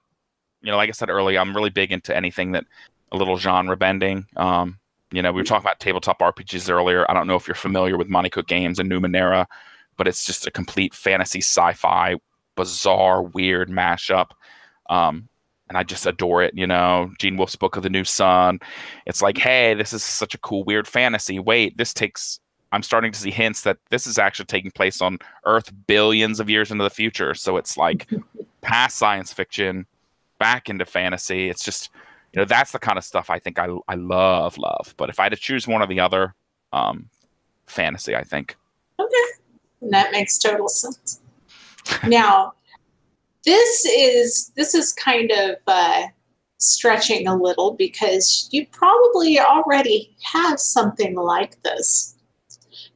[0.61, 2.65] you know, like I said earlier, I'm really big into anything that
[3.11, 4.25] a little genre bending.
[4.35, 4.79] Um,
[5.11, 7.05] you know, we were talking about tabletop RPGs earlier.
[7.09, 9.45] I don't know if you're familiar with Monte Cook Games and Numenera,
[9.97, 12.15] but it's just a complete fantasy sci-fi,
[12.55, 14.31] bizarre, weird mashup.
[14.89, 15.27] Um,
[15.69, 16.53] and I just adore it.
[16.55, 18.59] You know, Gene Wolfe's Book of the New Sun.
[19.05, 21.39] It's like, hey, this is such a cool, weird fantasy.
[21.39, 22.39] Wait, this takes.
[22.71, 26.49] I'm starting to see hints that this is actually taking place on Earth billions of
[26.49, 27.33] years into the future.
[27.33, 28.09] So it's like
[28.61, 29.85] past science fiction,
[30.39, 31.49] back into fantasy.
[31.49, 31.89] It's just
[32.33, 34.93] you know that's the kind of stuff I think I I love love.
[34.97, 36.35] But if I had to choose one or the other,
[36.71, 37.09] um,
[37.65, 38.55] fantasy I think.
[38.99, 39.29] Okay,
[39.81, 41.19] And that makes total sense.
[42.07, 42.53] Now,
[43.45, 46.03] this is this is kind of uh,
[46.57, 52.15] stretching a little because you probably already have something like this.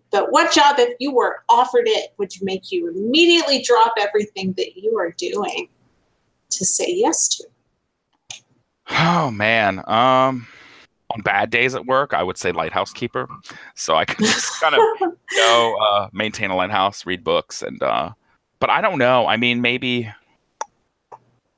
[0.09, 4.77] But what job, if you were offered it, would make you immediately drop everything that
[4.77, 5.67] you are doing
[6.49, 7.47] to say yes to?
[8.89, 9.83] Oh man.
[9.87, 10.47] Um
[11.09, 13.27] on bad days at work, I would say lighthouse keeper.
[13.75, 14.81] So I can just kind of
[15.35, 18.11] go uh, maintain a lighthouse, read books, and uh,
[18.59, 19.27] but I don't know.
[19.27, 20.11] I mean, maybe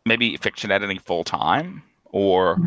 [0.06, 2.58] maybe fiction editing full time or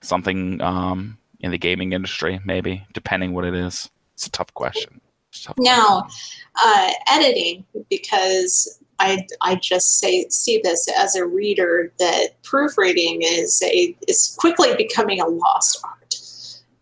[0.00, 3.90] something um, in the gaming industry, maybe depending what it is.
[4.14, 5.00] It's a tough question.
[5.34, 6.46] A tough now, question.
[6.64, 13.62] Uh, editing because I, I just say see this as a reader that proofreading is
[13.62, 16.16] a is quickly becoming a lost art.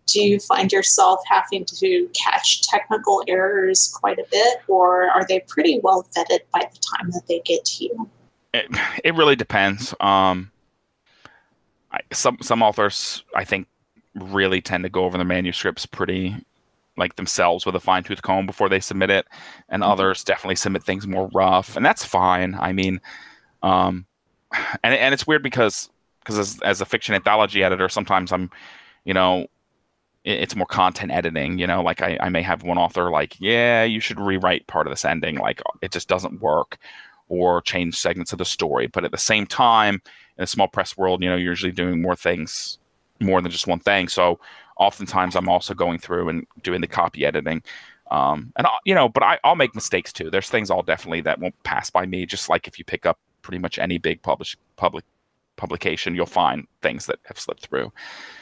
[0.07, 5.41] Do you find yourself having to catch technical errors quite a bit, or are they
[5.41, 8.11] pretty well vetted by the time that they get to you?
[8.55, 8.67] It,
[9.05, 9.95] it really depends.
[10.01, 10.51] Um,
[11.93, 13.67] I, some some authors, I think,
[14.15, 16.37] really tend to go over the manuscripts pretty
[16.97, 19.27] like themselves with a fine tooth comb before they submit it,
[19.69, 19.93] and mm-hmm.
[19.93, 22.57] others definitely submit things more rough, and that's fine.
[22.59, 23.01] I mean,
[23.63, 24.07] um,
[24.83, 25.91] and and it's weird because
[26.21, 28.51] because as, as a fiction anthology editor, sometimes I'm,
[29.05, 29.47] you know,
[30.27, 31.59] it's more content editing.
[31.59, 34.87] You know, like I, I may have one author like, yeah, you should rewrite part
[34.87, 36.79] of this ending, like it just doesn't work,
[37.29, 38.89] or change segments of the story.
[38.89, 40.03] But at the same time,
[40.37, 42.79] in a small press world, you know, you're usually doing more things,
[43.21, 44.09] more than just one thing.
[44.09, 44.39] So
[44.77, 47.63] oftentimes I'm also going through and doing the copy editing.
[48.11, 50.31] Um, and I'll, you know, but I, I'll make mistakes too.
[50.31, 52.27] There's things I'll definitely that won't pass by me.
[52.27, 55.05] Just like if you pick up pretty much any big publish public
[55.57, 57.93] publication, you'll find things that have slipped through.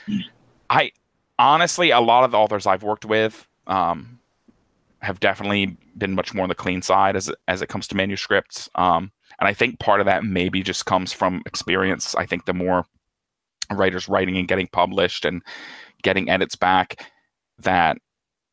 [0.09, 0.20] Mm.
[0.68, 0.92] I
[1.38, 4.18] honestly, a lot of the authors I've worked with um,
[5.01, 8.68] have definitely been much more on the clean side as as it comes to manuscripts.
[8.75, 12.14] Um, and I think part of that maybe just comes from experience.
[12.14, 12.85] I think the more
[13.73, 15.42] writers writing and getting published and
[16.03, 17.07] getting edits back
[17.59, 17.99] that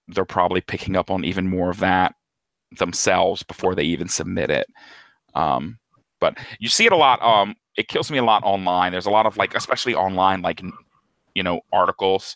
[0.08, 2.16] they're probably picking up on even more of that
[2.78, 4.68] themselves before they even submit it.
[5.36, 5.80] Um,
[6.20, 7.22] but you see it a lot.
[7.22, 8.92] Um, it kills me a lot online.
[8.92, 10.62] There's a lot of like, especially online, like
[11.36, 12.36] you know, articles.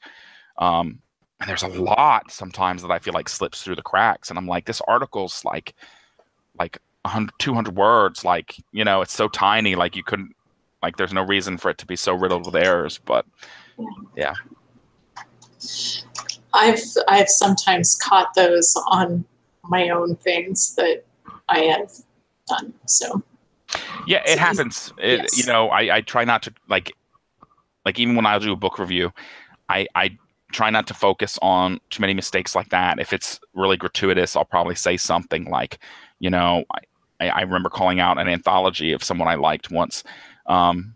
[0.57, 0.99] Um,
[1.39, 4.47] and there's a lot sometimes that I feel like slips through the cracks, and I'm
[4.47, 5.73] like, this article's like,
[6.57, 8.23] like 100, 200 words.
[8.23, 9.75] Like, you know, it's so tiny.
[9.75, 10.35] Like you couldn't,
[10.81, 12.99] like, there's no reason for it to be so riddled with errors.
[13.03, 13.25] But
[14.15, 14.33] yeah.
[16.53, 19.25] I've I've sometimes caught those on
[19.63, 21.03] my own things that
[21.49, 21.91] I have
[22.47, 22.73] done.
[22.85, 23.21] So
[24.07, 24.93] yeah, it happens.
[24.97, 25.37] It, yes.
[25.37, 26.95] You know, I, I try not to like
[27.85, 29.11] like even when I do a book review,
[29.69, 30.17] I I
[30.55, 32.97] try not to focus on too many mistakes like that.
[32.97, 35.79] If it's really gratuitous, I'll probably say something like,
[36.19, 36.63] you know,
[37.19, 40.03] I, I remember calling out an anthology of someone I liked once.
[40.45, 40.95] Um,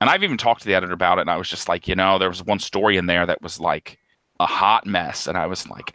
[0.00, 1.94] and I've even talked to the editor about it, and I was just like, you
[1.94, 3.98] know, there was one story in there that was like
[4.40, 5.94] a hot mess, and I was like,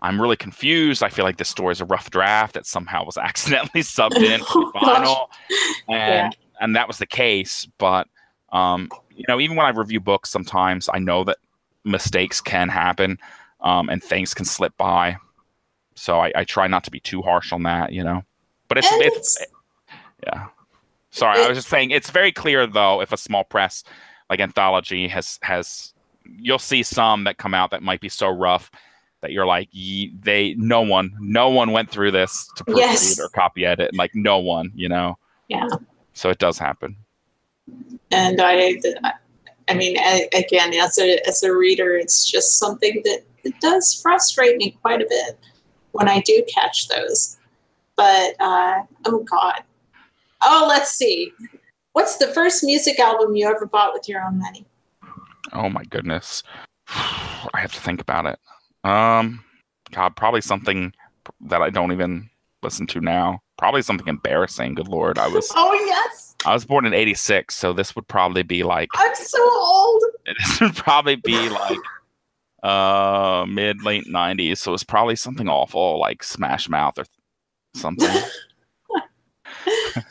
[0.00, 1.02] I'm really confused.
[1.02, 4.40] I feel like this story is a rough draft that somehow was accidentally subbed in
[4.40, 5.30] for the final,
[5.88, 6.60] and yeah.
[6.60, 7.68] and that was the case.
[7.78, 8.08] But
[8.52, 11.36] um, you know, even when I review books, sometimes I know that
[11.84, 13.18] mistakes can happen,
[13.60, 15.16] um, and things can slip by.
[15.94, 18.24] So I, I, try not to be too harsh on that, you know.
[18.68, 19.46] But it's, it's, it's
[20.24, 20.46] yeah.
[21.10, 23.84] Sorry, I was just saying it's very clear though if a small press
[24.30, 25.92] like anthology has has
[26.24, 28.70] you'll see some that come out that might be so rough
[29.20, 33.20] that you're like ye, they no one no one went through this to proofread Yes.
[33.20, 35.18] or copy edit and like no one you know
[35.48, 35.68] Yeah.
[36.14, 36.96] so it does happen
[38.10, 38.80] and I,
[39.68, 39.96] I mean,
[40.34, 45.00] again, as a as a reader, it's just something that it does frustrate me quite
[45.00, 45.38] a bit
[45.92, 47.38] when I do catch those.
[47.96, 49.62] But uh, oh god,
[50.44, 51.32] oh let's see,
[51.92, 54.66] what's the first music album you ever bought with your own money?
[55.52, 56.42] oh my goodness.
[56.88, 58.38] I have to think about it.
[58.88, 59.44] Um
[59.90, 60.90] god probably something
[61.42, 62.30] that i don't even
[62.62, 63.42] listen to now.
[63.58, 65.18] Probably something embarrassing good lord.
[65.18, 68.88] I was Oh yes, i was born in 86 so this would probably be like
[68.94, 70.02] I'm so old.
[70.38, 71.78] this would probably be like
[72.62, 77.04] uh mid late 90s so it's probably something awful like smash mouth or
[77.74, 78.08] something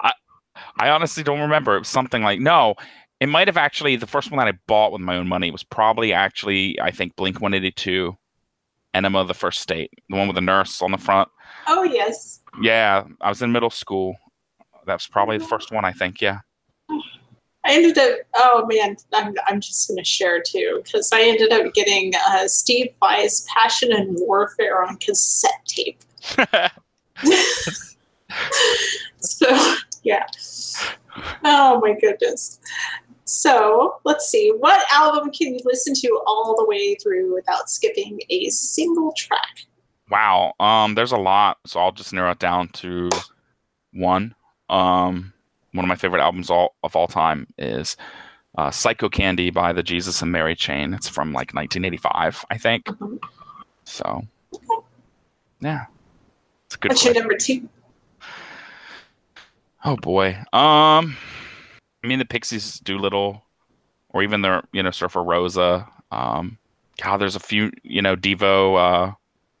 [0.00, 0.12] i
[0.78, 2.74] i honestly don't remember it was something like no
[3.20, 5.62] it might have actually the first one that i bought with my own money was
[5.64, 8.16] probably actually i think blink 182
[8.94, 11.28] enema of the first state the one with the nurse on the front
[11.66, 12.40] Oh yes.
[12.60, 14.14] yeah i was in middle school
[14.90, 16.40] that's probably the first one i think yeah
[17.64, 18.18] I ended up.
[18.34, 22.88] Oh man, I'm I'm just gonna share too because I ended up getting uh, Steve
[23.00, 26.00] Vai's Passion and Warfare on cassette tape.
[29.20, 30.24] so yeah.
[31.44, 32.60] Oh my goodness.
[33.24, 34.52] So let's see.
[34.58, 39.66] What album can you listen to all the way through without skipping a single track?
[40.10, 40.54] Wow.
[40.58, 43.10] Um, there's a lot, so I'll just narrow it down to
[43.92, 44.34] one.
[44.70, 45.32] Um,
[45.72, 47.96] one of my favorite albums all of all time is
[48.56, 50.94] uh, "Psycho Candy" by the Jesus and Mary Chain.
[50.94, 52.84] It's from like 1985, I think.
[52.86, 53.18] Mhm.
[53.84, 54.22] So,
[55.60, 55.86] yeah,
[56.66, 56.90] it's a good.
[56.92, 57.68] What's your number two?
[59.84, 60.36] Oh boy.
[60.52, 61.16] Um,
[62.02, 63.42] I mean the Pixies, Doolittle,
[64.10, 65.88] or even their you know Surfer Rosa.
[66.12, 66.58] Um,
[67.02, 69.12] God, there's a few you know Devo, uh,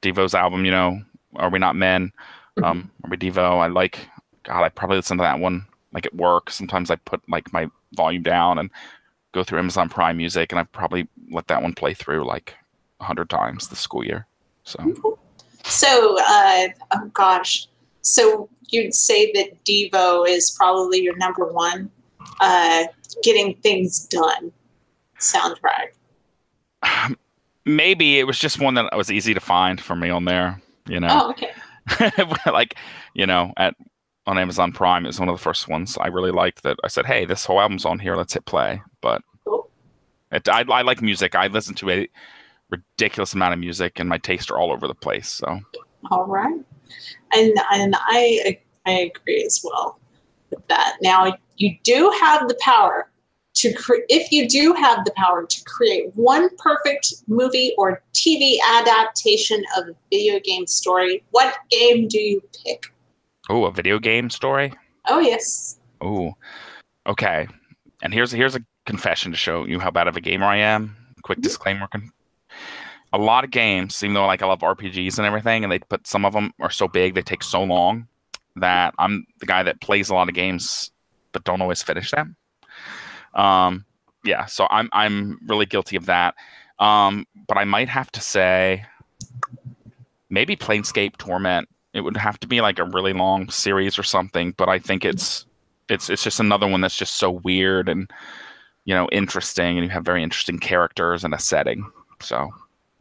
[0.02, 0.64] Devo's album.
[0.64, 1.02] You know,
[1.36, 2.12] Are We Not Men?
[2.62, 3.60] Um, Are We Devo?
[3.60, 4.08] I like.
[4.50, 6.50] God, I probably listen to that one like at work.
[6.50, 8.68] Sometimes I put like my volume down and
[9.30, 12.56] go through Amazon Prime Music, and I've probably let that one play through like
[12.98, 14.26] a hundred times this school year.
[14.64, 15.14] So
[15.62, 17.68] So, uh, oh gosh.
[18.02, 21.88] So you'd say that Devo is probably your number one
[22.40, 22.86] uh,
[23.22, 24.50] getting things done
[25.20, 25.92] soundtrack.
[27.64, 30.60] maybe it was just one that was easy to find for me on there.
[30.88, 31.08] You know.
[31.08, 31.52] Oh, okay.
[32.46, 32.74] like
[33.14, 33.74] you know at
[34.26, 36.88] on amazon prime it was one of the first ones i really liked that i
[36.88, 39.22] said hey this whole album's on here let's hit play but
[40.32, 42.08] it, I, I like music i listen to a
[42.70, 45.60] ridiculous amount of music and my tastes are all over the place so
[46.10, 46.60] All right.
[47.32, 49.98] And and I I agree as well
[50.50, 50.96] with that.
[51.02, 53.10] Now you do have the power
[53.54, 58.56] to cre- if you do have the power to create one perfect movie or TV
[58.78, 62.92] adaptation of a video game story, what game do you pick?
[63.50, 64.72] Oh a video game story?
[65.08, 65.78] Oh yes.
[66.00, 66.34] oh
[67.06, 67.46] okay.
[68.02, 70.96] And here's here's a confession to show you how bad of a gamer i am.
[71.22, 71.86] Quick disclaimer
[73.12, 76.06] a lot of games even though like i love rpgs and everything and they put
[76.06, 78.06] some of them are so big they take so long
[78.56, 80.90] that i'm the guy that plays a lot of games
[81.32, 82.36] but don't always finish them.
[83.34, 83.84] Um
[84.24, 86.34] yeah so i'm i'm really guilty of that.
[86.78, 88.84] Um but i might have to say
[90.28, 94.52] maybe planescape torment it would have to be like a really long series or something
[94.56, 95.10] but i think mm-hmm.
[95.10, 95.46] it's
[95.90, 98.10] it's it's just another one that's just so weird and
[98.84, 101.84] you know interesting and you have very interesting characters and a setting.
[102.20, 102.48] So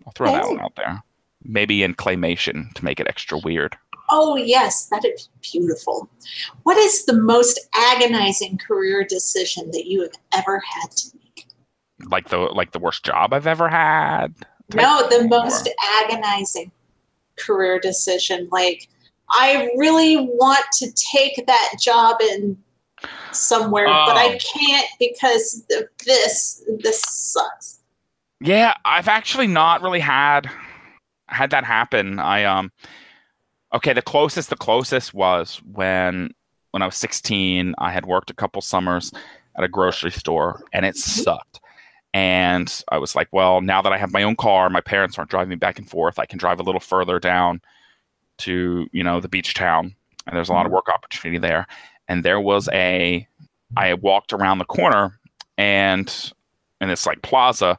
[0.05, 0.51] i'll throw that Oh.
[0.51, 1.01] one out there.
[1.43, 3.77] Maybe in claymation to make it extra weird.
[4.11, 6.09] Oh yes, that is beautiful.
[6.63, 11.45] What is the most agonizing career decision that you have ever had to make?
[12.09, 14.33] like the like the worst job i've ever had?
[14.73, 15.73] No, the most or-
[16.03, 16.71] agonizing
[17.39, 18.47] career decision.
[18.51, 18.87] Like,
[19.31, 22.57] I really want to take that job in
[23.31, 24.37] somewhere, but I Oh.
[24.59, 25.65] can't because
[26.05, 26.63] this.
[26.79, 27.79] This sucks.
[28.41, 30.49] Yeah, I've actually not really had
[31.27, 32.17] had that happen.
[32.19, 32.71] I um
[33.73, 36.31] okay, the closest the closest was when
[36.71, 39.11] when I was 16, I had worked a couple summers
[39.57, 41.59] at a grocery store and it sucked.
[42.13, 45.29] And I was like, well, now that I have my own car, my parents aren't
[45.29, 47.61] driving me back and forth, I can drive a little further down
[48.39, 49.95] to, you know, the beach town.
[50.25, 50.75] And there's a lot of mm-hmm.
[50.75, 51.67] work opportunity there.
[52.07, 53.27] And there was a
[53.77, 55.19] I walked around the corner
[55.57, 56.33] and
[56.81, 57.77] and it's like plaza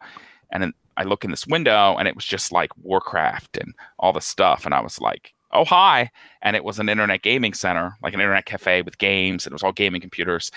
[0.52, 4.12] and then I look in this window and it was just like Warcraft and all
[4.12, 4.66] the stuff.
[4.66, 6.10] And I was like, oh, hi.
[6.42, 9.46] And it was an internet gaming center, like an internet cafe with games.
[9.46, 10.50] And it was all gaming computers.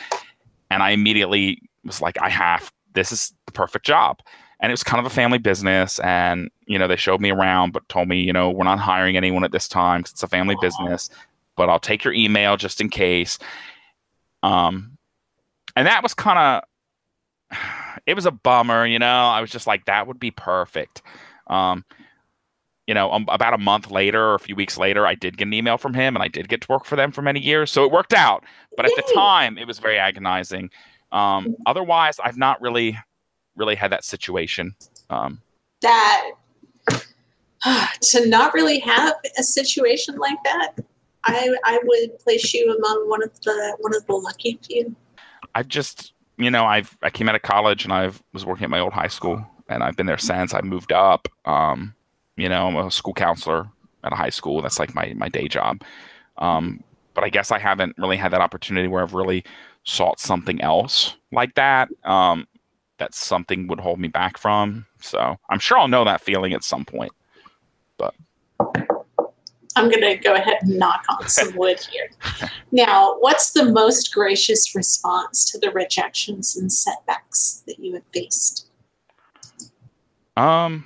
[0.69, 4.19] And I immediately was like, I have, this is the perfect job.
[4.59, 5.99] and it was kind of a family business.
[5.99, 9.17] And you know, they showed me around, but told me, you know, we're not hiring
[9.17, 11.09] anyone at this time because it's a family business.
[11.55, 13.37] But I'll take your email just in case.
[14.41, 14.97] Um,
[15.75, 16.63] and that was kind
[17.51, 17.57] of,
[18.05, 19.05] it was a bummer, you know.
[19.05, 21.01] I was just like, that would be perfect.
[21.47, 21.85] Um,
[22.87, 25.47] you know, um, about a month later or a few weeks later, I did get
[25.47, 27.71] an email from him, and I did get to work for them for many years,
[27.71, 28.43] so it worked out.
[28.75, 30.69] But at the time, it was very agonizing.
[31.13, 32.97] Um, otherwise, I've not really,
[33.55, 34.75] really had that situation.
[35.09, 35.41] Um,
[35.81, 36.31] that
[38.01, 40.73] to not really have a situation like that,
[41.23, 44.95] I I would place you among one of the one of the lucky few.
[45.55, 48.69] I've just, you know, I've I came out of college and I was working at
[48.71, 50.53] my old high school, and I've been there since.
[50.53, 51.27] I moved up.
[51.45, 51.93] Um,
[52.35, 53.69] you know, I'm a school counselor
[54.03, 54.61] at a high school.
[54.63, 55.83] That's like my my day job.
[56.39, 56.83] Um,
[57.13, 59.45] but I guess I haven't really had that opportunity where I've really
[59.83, 61.89] sought something else like that.
[62.03, 62.47] Um,
[62.99, 64.85] that something would hold me back from.
[65.01, 67.11] So I'm sure I'll know that feeling at some point.
[67.97, 68.13] But
[69.75, 72.09] I'm going to go ahead and knock on some wood here.
[72.71, 78.67] Now, what's the most gracious response to the rejections and setbacks that you have faced?
[80.37, 80.85] Um,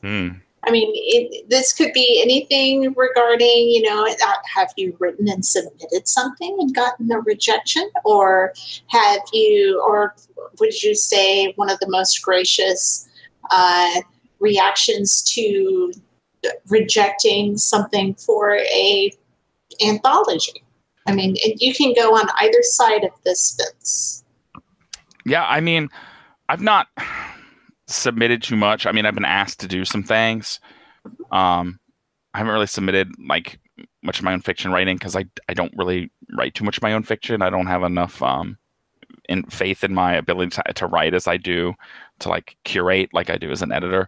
[0.00, 0.28] hmm.
[0.64, 4.06] I mean, it, this could be anything regarding, you know,
[4.54, 7.88] have you written and submitted something and gotten a rejection?
[8.04, 8.52] Or
[8.88, 10.14] have you, or
[10.58, 13.08] would you say one of the most gracious
[13.50, 14.00] uh,
[14.40, 15.92] reactions to
[16.68, 19.12] rejecting something for a
[19.84, 20.64] anthology?
[21.06, 24.24] I mean, you can go on either side of this fence.
[25.24, 25.88] Yeah, I mean,
[26.48, 26.88] I've not
[27.88, 28.86] submitted too much.
[28.86, 30.60] I mean, I've been asked to do some things.
[31.32, 31.80] Um,
[32.34, 33.58] I haven't really submitted like
[34.02, 36.82] much of my own fiction writing because I, I don't really write too much of
[36.82, 37.42] my own fiction.
[37.42, 38.58] I don't have enough um,
[39.28, 41.74] in faith in my ability to, to write as I do
[42.20, 44.06] to like curate like I do as an editor.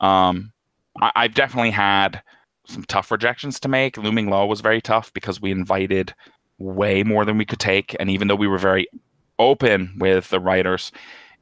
[0.00, 0.52] Um,
[1.00, 2.22] I, I've definitely had
[2.66, 3.96] some tough rejections to make.
[3.96, 6.14] Looming Low was very tough because we invited
[6.58, 8.88] way more than we could take, and even though we were very
[9.38, 10.90] open with the writers,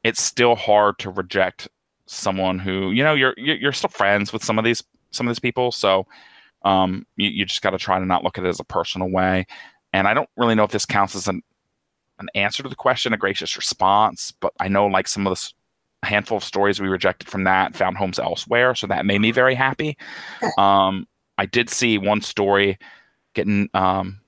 [0.03, 1.67] it's still hard to reject
[2.07, 5.39] someone who you know you're you're still friends with some of these some of these
[5.39, 5.71] people.
[5.71, 6.07] So
[6.63, 9.09] um, you, you just got to try to not look at it as a personal
[9.09, 9.45] way.
[9.93, 11.41] And i don't really know if this counts as an
[12.19, 15.53] an answer to the question a gracious response but i know like some of the
[16.03, 19.31] a handful of stories we rejected from that found homes elsewhere so that made me
[19.31, 19.97] very happy.
[20.57, 22.77] Um, i did see one story
[23.33, 24.19] getting um,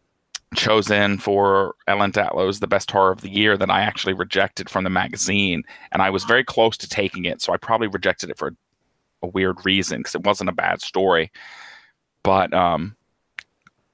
[0.55, 4.83] chosen for Ellen Datlow's the best horror of the year that I actually rejected from
[4.83, 7.41] the magazine, and I was very close to taking it.
[7.41, 8.55] So I probably rejected it for
[9.21, 11.31] a weird reason because it wasn't a bad story.
[12.23, 12.95] But um,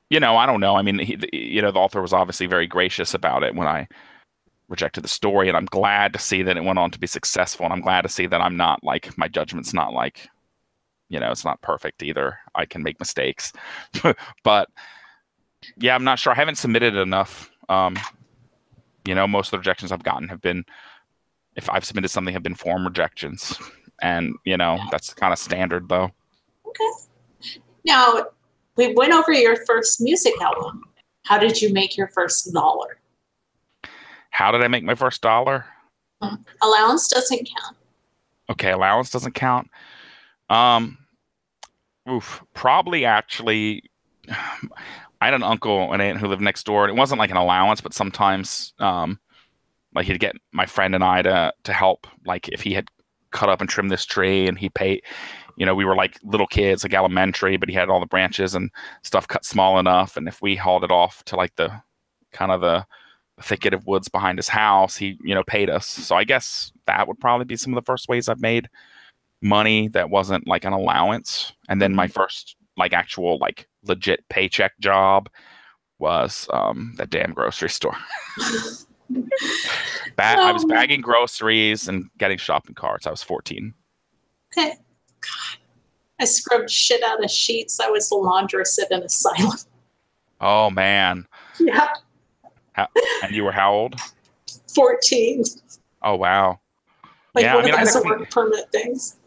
[0.10, 0.76] you know, I don't know.
[0.76, 3.88] I mean, he, you know, the author was obviously very gracious about it when I
[4.70, 7.66] rejected the story, and I'm glad to see that it went on to be successful,
[7.66, 10.30] and I'm glad to see that I'm not like my judgment's not like,
[11.10, 12.38] you know, it's not perfect either.
[12.56, 13.52] I can make mistakes,
[14.44, 14.70] but
[15.78, 16.34] yeah, I'm not sure.
[16.34, 17.50] I haven't submitted enough.
[17.70, 17.98] Um,
[19.06, 20.66] you know, most of the rejections I've gotten have been,
[21.56, 23.58] if I've submitted something, have been form rejections,
[24.02, 26.12] and you know that's kind of standard though.
[26.68, 27.60] Okay.
[27.86, 28.26] Now
[28.76, 30.84] we went over your first music album.
[31.24, 33.00] How did you make your first dollar?
[34.30, 35.66] How did I make my first dollar?
[36.22, 36.36] Mm-hmm.
[36.62, 37.78] Allowance doesn't count.
[38.50, 39.70] Okay, allowance doesn't count.
[40.50, 40.98] Um,
[42.10, 43.84] oof, probably actually.
[45.22, 46.86] I had an uncle and aunt who lived next door.
[46.86, 49.20] And it wasn't like an allowance, but sometimes, um,
[49.94, 52.08] like he'd get my friend and I to to help.
[52.26, 52.88] Like if he had
[53.32, 55.04] cut up and trimmed this tree, and he paid.
[55.58, 58.56] You know, we were like little kids, like elementary, but he had all the branches
[58.56, 58.70] and
[59.04, 60.18] stuff cut small enough.
[60.18, 61.72] And if we hauled it off to like the
[62.34, 62.86] kind of the
[63.42, 65.86] thicket of woods behind his house, he you know paid us.
[65.88, 68.70] So I guess that would probably be some of the first ways I've made
[69.42, 71.54] money that wasn't like an allowance.
[71.70, 72.14] And then my mm-hmm.
[72.14, 75.30] first like actual like legit paycheck job
[76.00, 77.96] was um, that damn grocery store.
[79.10, 79.20] ba-
[80.24, 83.08] I was um, bagging groceries and getting shopping carts.
[83.08, 83.74] I was 14.
[84.52, 84.72] Okay.
[85.22, 85.60] God.
[86.20, 87.80] I scrubbed shit out of sheets.
[87.80, 89.58] I was a laundress at an asylum.
[90.40, 91.26] Oh, man.
[91.60, 91.90] Yeah.
[92.74, 92.88] How,
[93.24, 93.96] and you were how old?
[94.74, 95.44] 14.
[96.02, 96.60] Oh, wow.
[97.34, 99.18] Like yeah, one I mean, of those work permit things.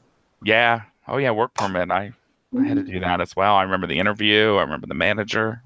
[0.42, 0.82] Yeah.
[1.06, 1.90] Oh, yeah, work permit.
[1.90, 2.12] I
[2.56, 3.56] I had to do that as well.
[3.56, 4.56] I remember the interview.
[4.56, 5.62] I remember the manager.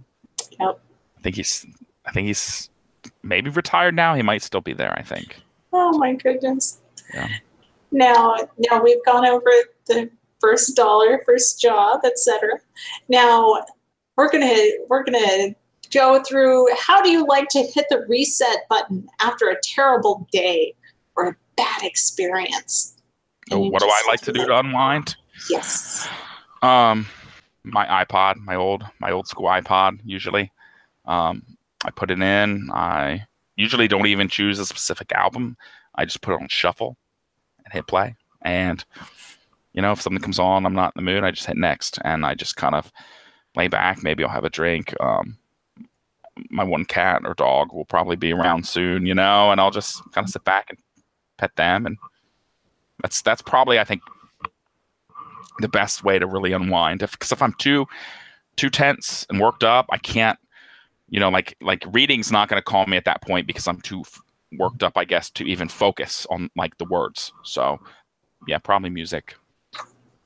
[0.58, 0.80] Yep.
[1.18, 1.66] I think he's.
[2.04, 2.70] I think he's
[3.22, 4.14] maybe retired now.
[4.14, 4.92] He might still be there.
[4.98, 5.36] I think.
[5.72, 6.80] Oh my goodness.
[7.14, 7.28] Yeah.
[7.92, 8.36] Now,
[8.70, 9.50] now we've gone over
[9.86, 10.10] the
[10.40, 12.58] first dollar, first job, etc.
[13.08, 13.64] Now
[14.16, 14.56] we're gonna
[14.88, 15.54] we're gonna
[15.92, 16.68] go through.
[16.76, 20.74] How do you like to hit the reset button after a terrible day
[21.16, 22.96] or a bad experience?
[23.50, 25.16] So what do I like to do to unwind?
[25.50, 26.08] Yes.
[26.62, 27.06] Um,
[27.64, 30.00] my iPod, my old my old school iPod.
[30.04, 30.52] Usually,
[31.04, 31.42] um,
[31.84, 32.70] I put it in.
[32.72, 35.56] I usually don't even choose a specific album.
[35.94, 36.96] I just put it on shuffle
[37.64, 38.16] and hit play.
[38.42, 38.84] And
[39.72, 41.24] you know, if something comes on, I'm not in the mood.
[41.24, 42.92] I just hit next, and I just kind of
[43.56, 44.02] lay back.
[44.02, 44.94] Maybe I'll have a drink.
[45.00, 45.38] Um,
[46.50, 50.02] my one cat or dog will probably be around soon, you know, and I'll just
[50.12, 50.78] kind of sit back and
[51.38, 51.98] pet them, and
[53.02, 54.02] that's that's probably I think
[55.60, 57.00] the best way to really unwind.
[57.00, 57.86] Because if, if I'm too
[58.56, 60.38] too tense and worked up, I can't,
[61.08, 63.80] you know, like like reading's not going to calm me at that point because I'm
[63.80, 64.04] too
[64.58, 67.32] worked up, I guess, to even focus on like the words.
[67.42, 67.80] So,
[68.46, 69.34] yeah, probably music.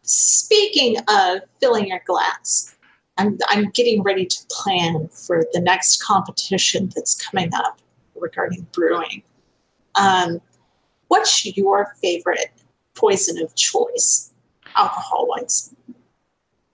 [0.03, 2.77] Speaking of filling your glass,
[3.18, 7.81] I'm, I'm getting ready to plan for the next competition that's coming up
[8.14, 9.22] regarding brewing.
[9.95, 10.41] Um,
[11.09, 12.51] what's your favorite
[12.95, 14.33] poison of choice,
[14.77, 15.74] alcohol wise?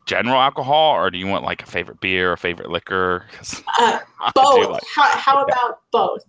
[0.07, 3.27] General alcohol, or do you want like a favorite beer, a favorite liquor?
[3.79, 3.99] Uh,
[4.37, 4.71] both.
[4.71, 6.23] Like, how, how about both?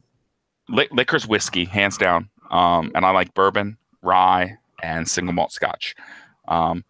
[0.67, 2.27] Li- liquor's whiskey, hands down.
[2.49, 5.93] Um, and I like bourbon, rye, and single malt scotch.
[6.47, 6.83] Um,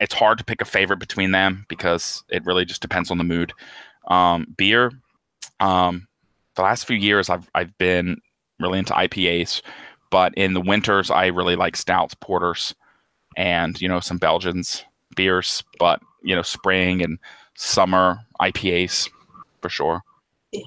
[0.00, 3.24] it's hard to pick a favorite between them because it really just depends on the
[3.24, 3.52] mood.
[4.08, 4.90] Um, beer,
[5.60, 6.08] um,
[6.56, 8.20] the last few years I've I've been
[8.60, 9.62] really into IPAs,
[10.10, 12.74] but in the winters I really like stouts, porters,
[13.36, 14.84] and you know some Belgians
[15.16, 15.62] beers.
[15.78, 17.18] But you know spring and
[17.54, 19.08] summer IPAs
[19.60, 20.02] for sure.
[20.52, 20.62] Yeah.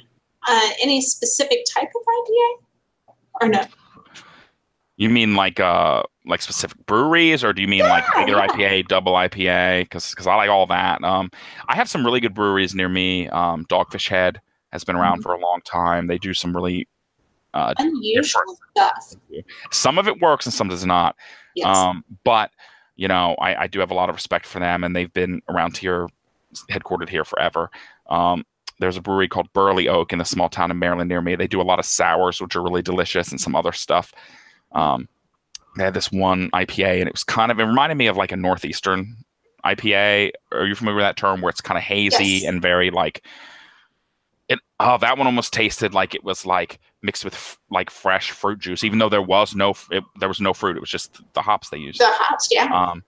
[0.48, 2.66] Uh, any specific type of IPA
[3.42, 3.66] or no?
[4.98, 8.48] You mean like uh like specific breweries, or do you mean yeah, like regular yeah.
[8.48, 9.84] IPA, double IPA?
[9.84, 11.04] Because because I like all that.
[11.04, 11.30] Um,
[11.68, 13.28] I have some really good breweries near me.
[13.30, 14.42] Um, Dogfish Head
[14.72, 15.24] has been around mm-hmm.
[15.24, 16.08] for a long time.
[16.08, 16.88] They do some really
[17.54, 19.16] uh, unusual stuff.
[19.72, 21.16] Some of it works and some does not.
[21.56, 21.76] Yes.
[21.76, 22.52] Um, but
[22.96, 25.42] you know, I, I do have a lot of respect for them, and they've been
[25.50, 26.08] around here,
[26.70, 27.70] headquartered here forever.
[28.10, 28.46] Um,
[28.80, 31.36] there's a brewery called Burley Oak in a small town in Maryland near me.
[31.36, 34.14] They do a lot of sours, which are really delicious, and some other stuff.
[34.74, 35.08] Um,
[35.78, 38.32] they had this one IPA, and it was kind of it reminded me of like
[38.32, 39.18] a northeastern
[39.66, 40.32] IPA.
[40.52, 42.44] Are you familiar with that term, where it's kind of hazy yes.
[42.46, 43.26] and very like
[44.50, 44.60] it?
[44.80, 48.60] Oh, that one almost tasted like it was like mixed with f- like fresh fruit
[48.60, 50.78] juice, even though there was no it, there was no fruit.
[50.78, 52.00] It was just the hops they used.
[52.00, 52.66] The hops, yeah.
[52.66, 53.04] Um,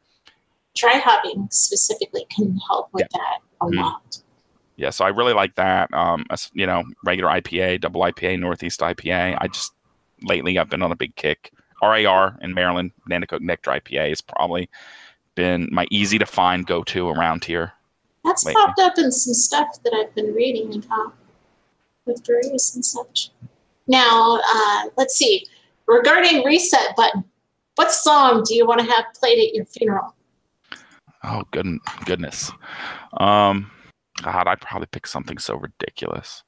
[0.76, 3.20] Dry hopping specifically can help with yeah.
[3.20, 3.80] that a mm-hmm.
[3.80, 4.22] lot.
[4.76, 5.92] Yeah, so I really like that.
[5.92, 9.38] Um, you know, regular IPA, double IPA, Northeast IPA.
[9.42, 9.74] I just
[10.22, 14.70] lately I've been on a big kick RAR in Maryland, Nanticoke Nectar IPA has probably
[15.36, 17.74] been my easy to find go to around here.
[18.24, 18.62] That's lately.
[18.62, 21.14] popped up in some stuff that I've been reading about
[22.08, 23.32] with breweries and such.
[23.88, 25.46] Now, uh, let's see.
[25.88, 27.24] Regarding reset button,
[27.76, 30.16] what song do you want to have played at your funeral?
[31.24, 31.66] Oh good,
[32.06, 32.52] goodness.
[33.20, 33.72] Um,
[34.24, 36.44] God, I'd probably pick something so ridiculous,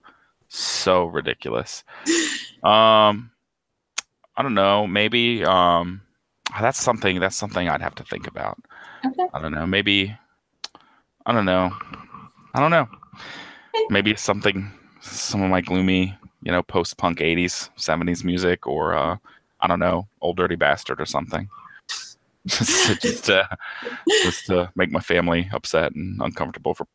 [0.47, 1.83] so ridiculous.
[2.61, 3.31] Um,
[4.35, 4.85] I don't know.
[4.85, 6.01] Maybe um,
[6.59, 7.21] that's something.
[7.21, 8.57] That's something I'd have to think about.
[9.05, 9.27] Okay.
[9.33, 9.65] I don't know.
[9.65, 10.13] Maybe.
[11.25, 11.71] I don't know.
[12.53, 12.89] I don't know.
[13.89, 14.71] Maybe something.
[15.01, 19.17] Some of my gloomy, you know, post-punk '80s, '70s music, or uh,
[19.59, 21.49] I don't know, old dirty bastard or something.
[22.47, 23.47] just, just to
[24.23, 26.87] just to make my family upset and uncomfortable for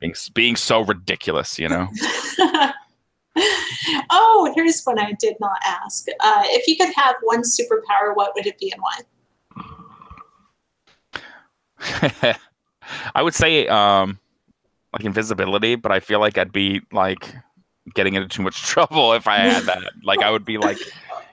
[0.00, 1.88] being being so ridiculous, you know.
[4.10, 6.06] oh, here's one I did not ask.
[6.20, 9.00] Uh, if you could have one superpower, what would it be and why?
[13.14, 14.18] I would say um,
[14.92, 17.34] like invisibility, but I feel like I'd be like
[17.94, 19.92] getting into too much trouble if I had that.
[20.02, 20.78] like I would be like,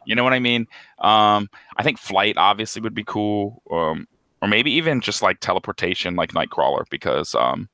[0.05, 0.67] you know what I mean?
[0.99, 4.07] Um, I think flight obviously would be cool, um,
[4.41, 7.69] or maybe even just like teleportation, like Nightcrawler, because um,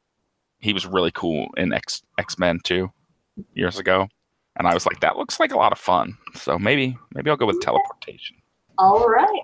[0.60, 2.92] he was really cool in X X Men Two
[3.54, 4.08] years ago,
[4.56, 6.18] and I was like, that looks like a lot of fun.
[6.36, 8.38] So maybe maybe I'll go with teleportation.
[8.78, 9.44] All right.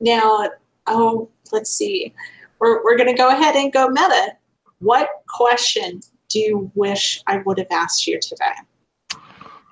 [0.00, 0.50] Now,
[0.86, 2.14] oh, let's see.
[2.60, 4.36] We're we're gonna go ahead and go meta.
[4.82, 8.52] What question do you wish I would have asked you today?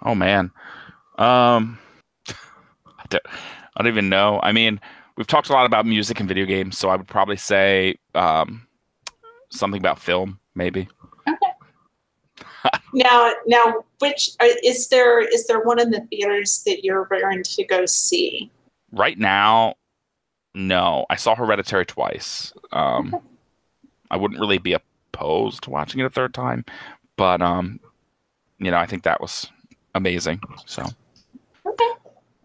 [0.02, 0.52] Oh man,
[1.18, 1.76] um,
[2.28, 4.38] I don't, I don't even know.
[4.44, 4.80] I mean,
[5.16, 8.64] we've talked a lot about music and video games, so I would probably say um,
[9.50, 10.88] something about film, maybe
[11.28, 11.52] Okay.
[12.94, 15.18] now, now, which uh, is there?
[15.18, 18.48] Is there one in the theaters that you're raring to go see?
[18.92, 19.74] Right now,
[20.54, 21.04] no.
[21.10, 22.52] I saw Hereditary twice.
[22.70, 23.16] Um.
[24.12, 24.72] I wouldn't really be
[25.20, 26.64] opposed to watching it a third time,
[27.16, 27.80] but um,
[28.58, 29.46] you know, I think that was
[29.94, 30.40] amazing.
[30.66, 30.84] So,
[31.66, 31.90] okay.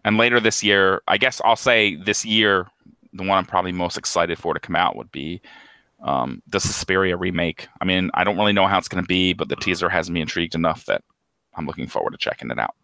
[0.04, 2.68] And later this year, I guess I'll say this year,
[3.12, 5.40] the one I'm probably most excited for to come out would be
[6.02, 7.66] um, the Suspiria remake.
[7.80, 10.10] I mean, I don't really know how it's going to be, but the teaser has
[10.10, 11.02] me intrigued enough that
[11.54, 12.74] I'm looking forward to checking it out.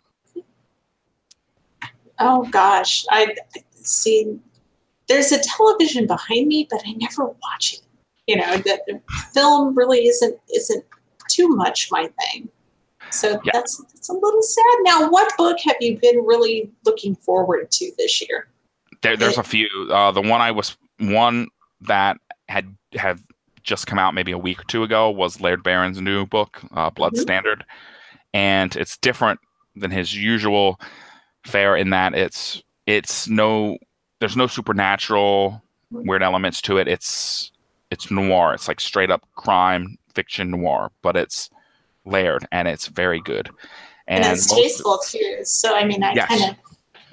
[2.18, 3.34] Oh gosh, I
[3.72, 4.38] see.
[5.08, 7.80] There's a television behind me, but I never watch it.
[8.32, 8.98] You know, the
[9.34, 10.84] film really isn't isn't
[11.28, 12.48] too much my thing.
[13.10, 13.50] So yeah.
[13.52, 14.78] that's that's a little sad.
[14.84, 18.48] Now, what book have you been really looking forward to this year?
[19.02, 19.68] There, there's a few.
[19.92, 21.48] Uh, the one I was one
[21.82, 22.16] that
[22.48, 23.22] had have
[23.62, 26.88] just come out maybe a week or two ago was Laird Barron's new book, uh,
[26.88, 27.20] Blood mm-hmm.
[27.20, 27.66] Standard,
[28.32, 29.40] and it's different
[29.76, 30.80] than his usual
[31.44, 33.76] fare in that it's it's no
[34.20, 36.88] there's no supernatural weird elements to it.
[36.88, 37.51] It's
[37.92, 38.54] it's noir.
[38.54, 41.50] It's like straight up crime fiction noir, but it's
[42.06, 43.50] layered and it's very good.
[44.08, 45.40] And, and it's tasteful too.
[45.44, 46.28] So I mean, I yes.
[46.28, 46.56] kind of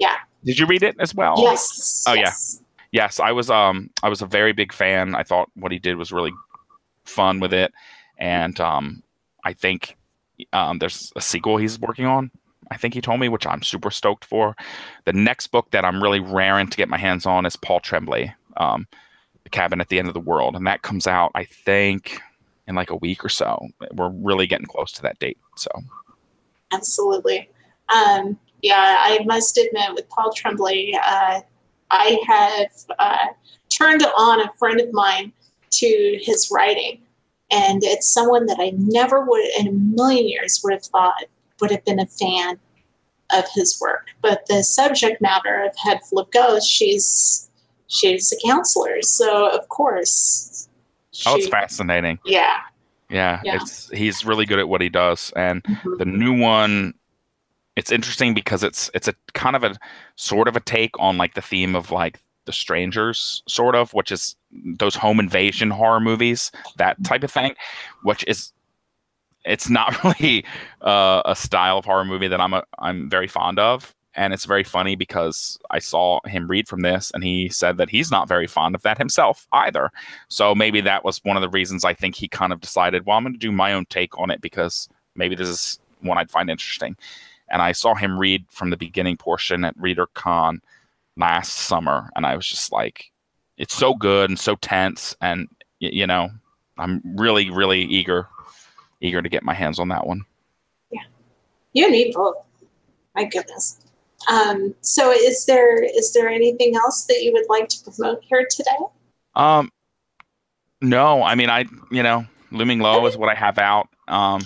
[0.00, 0.16] yeah.
[0.42, 1.34] Did you read it as well?
[1.38, 2.04] Yes.
[2.08, 2.58] Oh yes.
[2.92, 3.04] yeah.
[3.04, 5.14] Yes, I was um I was a very big fan.
[5.14, 6.32] I thought what he did was really
[7.04, 7.72] fun with it,
[8.18, 9.02] and um
[9.44, 9.96] I think
[10.54, 12.30] um there's a sequel he's working on.
[12.70, 14.56] I think he told me, which I'm super stoked for.
[15.04, 18.32] The next book that I'm really raring to get my hands on is Paul Tremblay,
[18.56, 18.86] um,
[19.50, 22.20] Cabin at the End of the World, and that comes out I think
[22.66, 23.68] in like a week or so.
[23.92, 25.38] We're really getting close to that date.
[25.56, 25.70] So,
[26.72, 27.50] absolutely.
[27.94, 31.40] Um, yeah, I must admit, with Paul Tremblay, uh,
[31.90, 33.26] I have uh,
[33.68, 35.32] turned on a friend of mine
[35.70, 37.00] to his writing,
[37.50, 41.24] and it's someone that I never would, in a million years, would have thought
[41.60, 42.58] would have been a fan
[43.32, 44.08] of his work.
[44.22, 47.49] But the subject matter of Head Full of Ghosts, she's
[47.90, 50.68] she's a counselor, so of course.
[51.12, 52.18] She, oh, it's fascinating.
[52.24, 52.60] Yeah.
[53.10, 55.96] Yeah, yeah, it's he's really good at what he does, and mm-hmm.
[55.96, 56.94] the new one,
[57.74, 59.74] it's interesting because it's it's a kind of a
[60.14, 64.12] sort of a take on like the theme of like the strangers, sort of, which
[64.12, 64.36] is
[64.78, 67.56] those home invasion horror movies, that type of thing,
[68.04, 68.52] which is
[69.44, 70.44] it's not really
[70.82, 74.44] uh, a style of horror movie that I'm a, I'm very fond of, and it's
[74.44, 78.28] very funny because I saw him read from this and he said that he's not
[78.28, 79.90] very fond of that himself either.
[80.28, 83.16] So maybe that was one of the reasons I think he kind of decided, well,
[83.16, 86.30] I'm going to do my own take on it because maybe this is one I'd
[86.30, 86.96] find interesting.
[87.50, 90.60] And I saw him read from the beginning portion at ReaderCon
[91.16, 93.10] last summer, and I was just like,
[93.58, 95.48] it's so good and so tense, and
[95.80, 96.30] you know,
[96.78, 98.28] I'm really, really eager,
[99.00, 100.24] eager to get my hands on that one.
[100.90, 101.02] Yeah,
[101.72, 102.36] you need both.
[103.14, 103.80] My goodness.
[104.28, 108.46] Um, so is there is there anything else that you would like to promote here
[108.50, 108.76] today?
[109.34, 109.70] Um,
[110.80, 113.88] no, I mean I you know looming low is what I have out.
[114.08, 114.42] Um,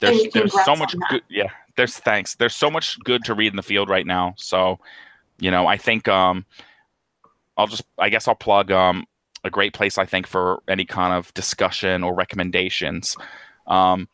[0.00, 1.22] there's there's so much good.
[1.28, 2.36] Yeah, there's thanks.
[2.36, 4.34] There's so much good to read in the field right now.
[4.36, 4.78] So,
[5.38, 6.44] you know, I think um,
[7.56, 9.06] I'll just I guess I'll plug um
[9.44, 13.16] a great place I think for any kind of discussion or recommendations.
[13.66, 14.08] Um,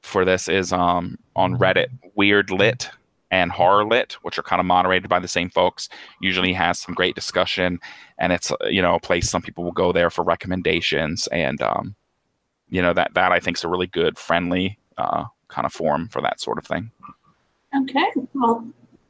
[0.00, 2.90] for this is um on Reddit, Weird Lit
[3.32, 5.88] and horror lit which are kind of moderated by the same folks
[6.20, 7.80] usually has some great discussion
[8.18, 11.60] and it's uh, you know a place some people will go there for recommendations and
[11.62, 11.96] um,
[12.68, 16.08] you know that that i think is a really good friendly uh, kind of forum
[16.08, 16.90] for that sort of thing.
[17.74, 18.64] Okay well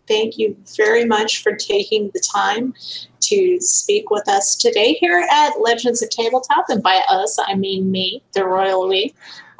[0.08, 2.74] thank you very much for taking the time
[3.20, 7.90] to speak with us today here at legends of tabletop and by us i mean
[7.90, 9.14] me the royal we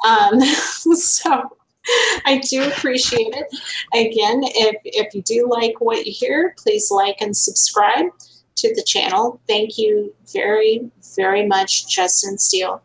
[0.05, 1.57] um, so
[2.24, 3.47] I do appreciate it.
[3.93, 8.07] Again, if, if you do like what you hear, please like and subscribe
[8.57, 9.41] to the channel.
[9.49, 12.83] Thank you very, very much, Justin Steele.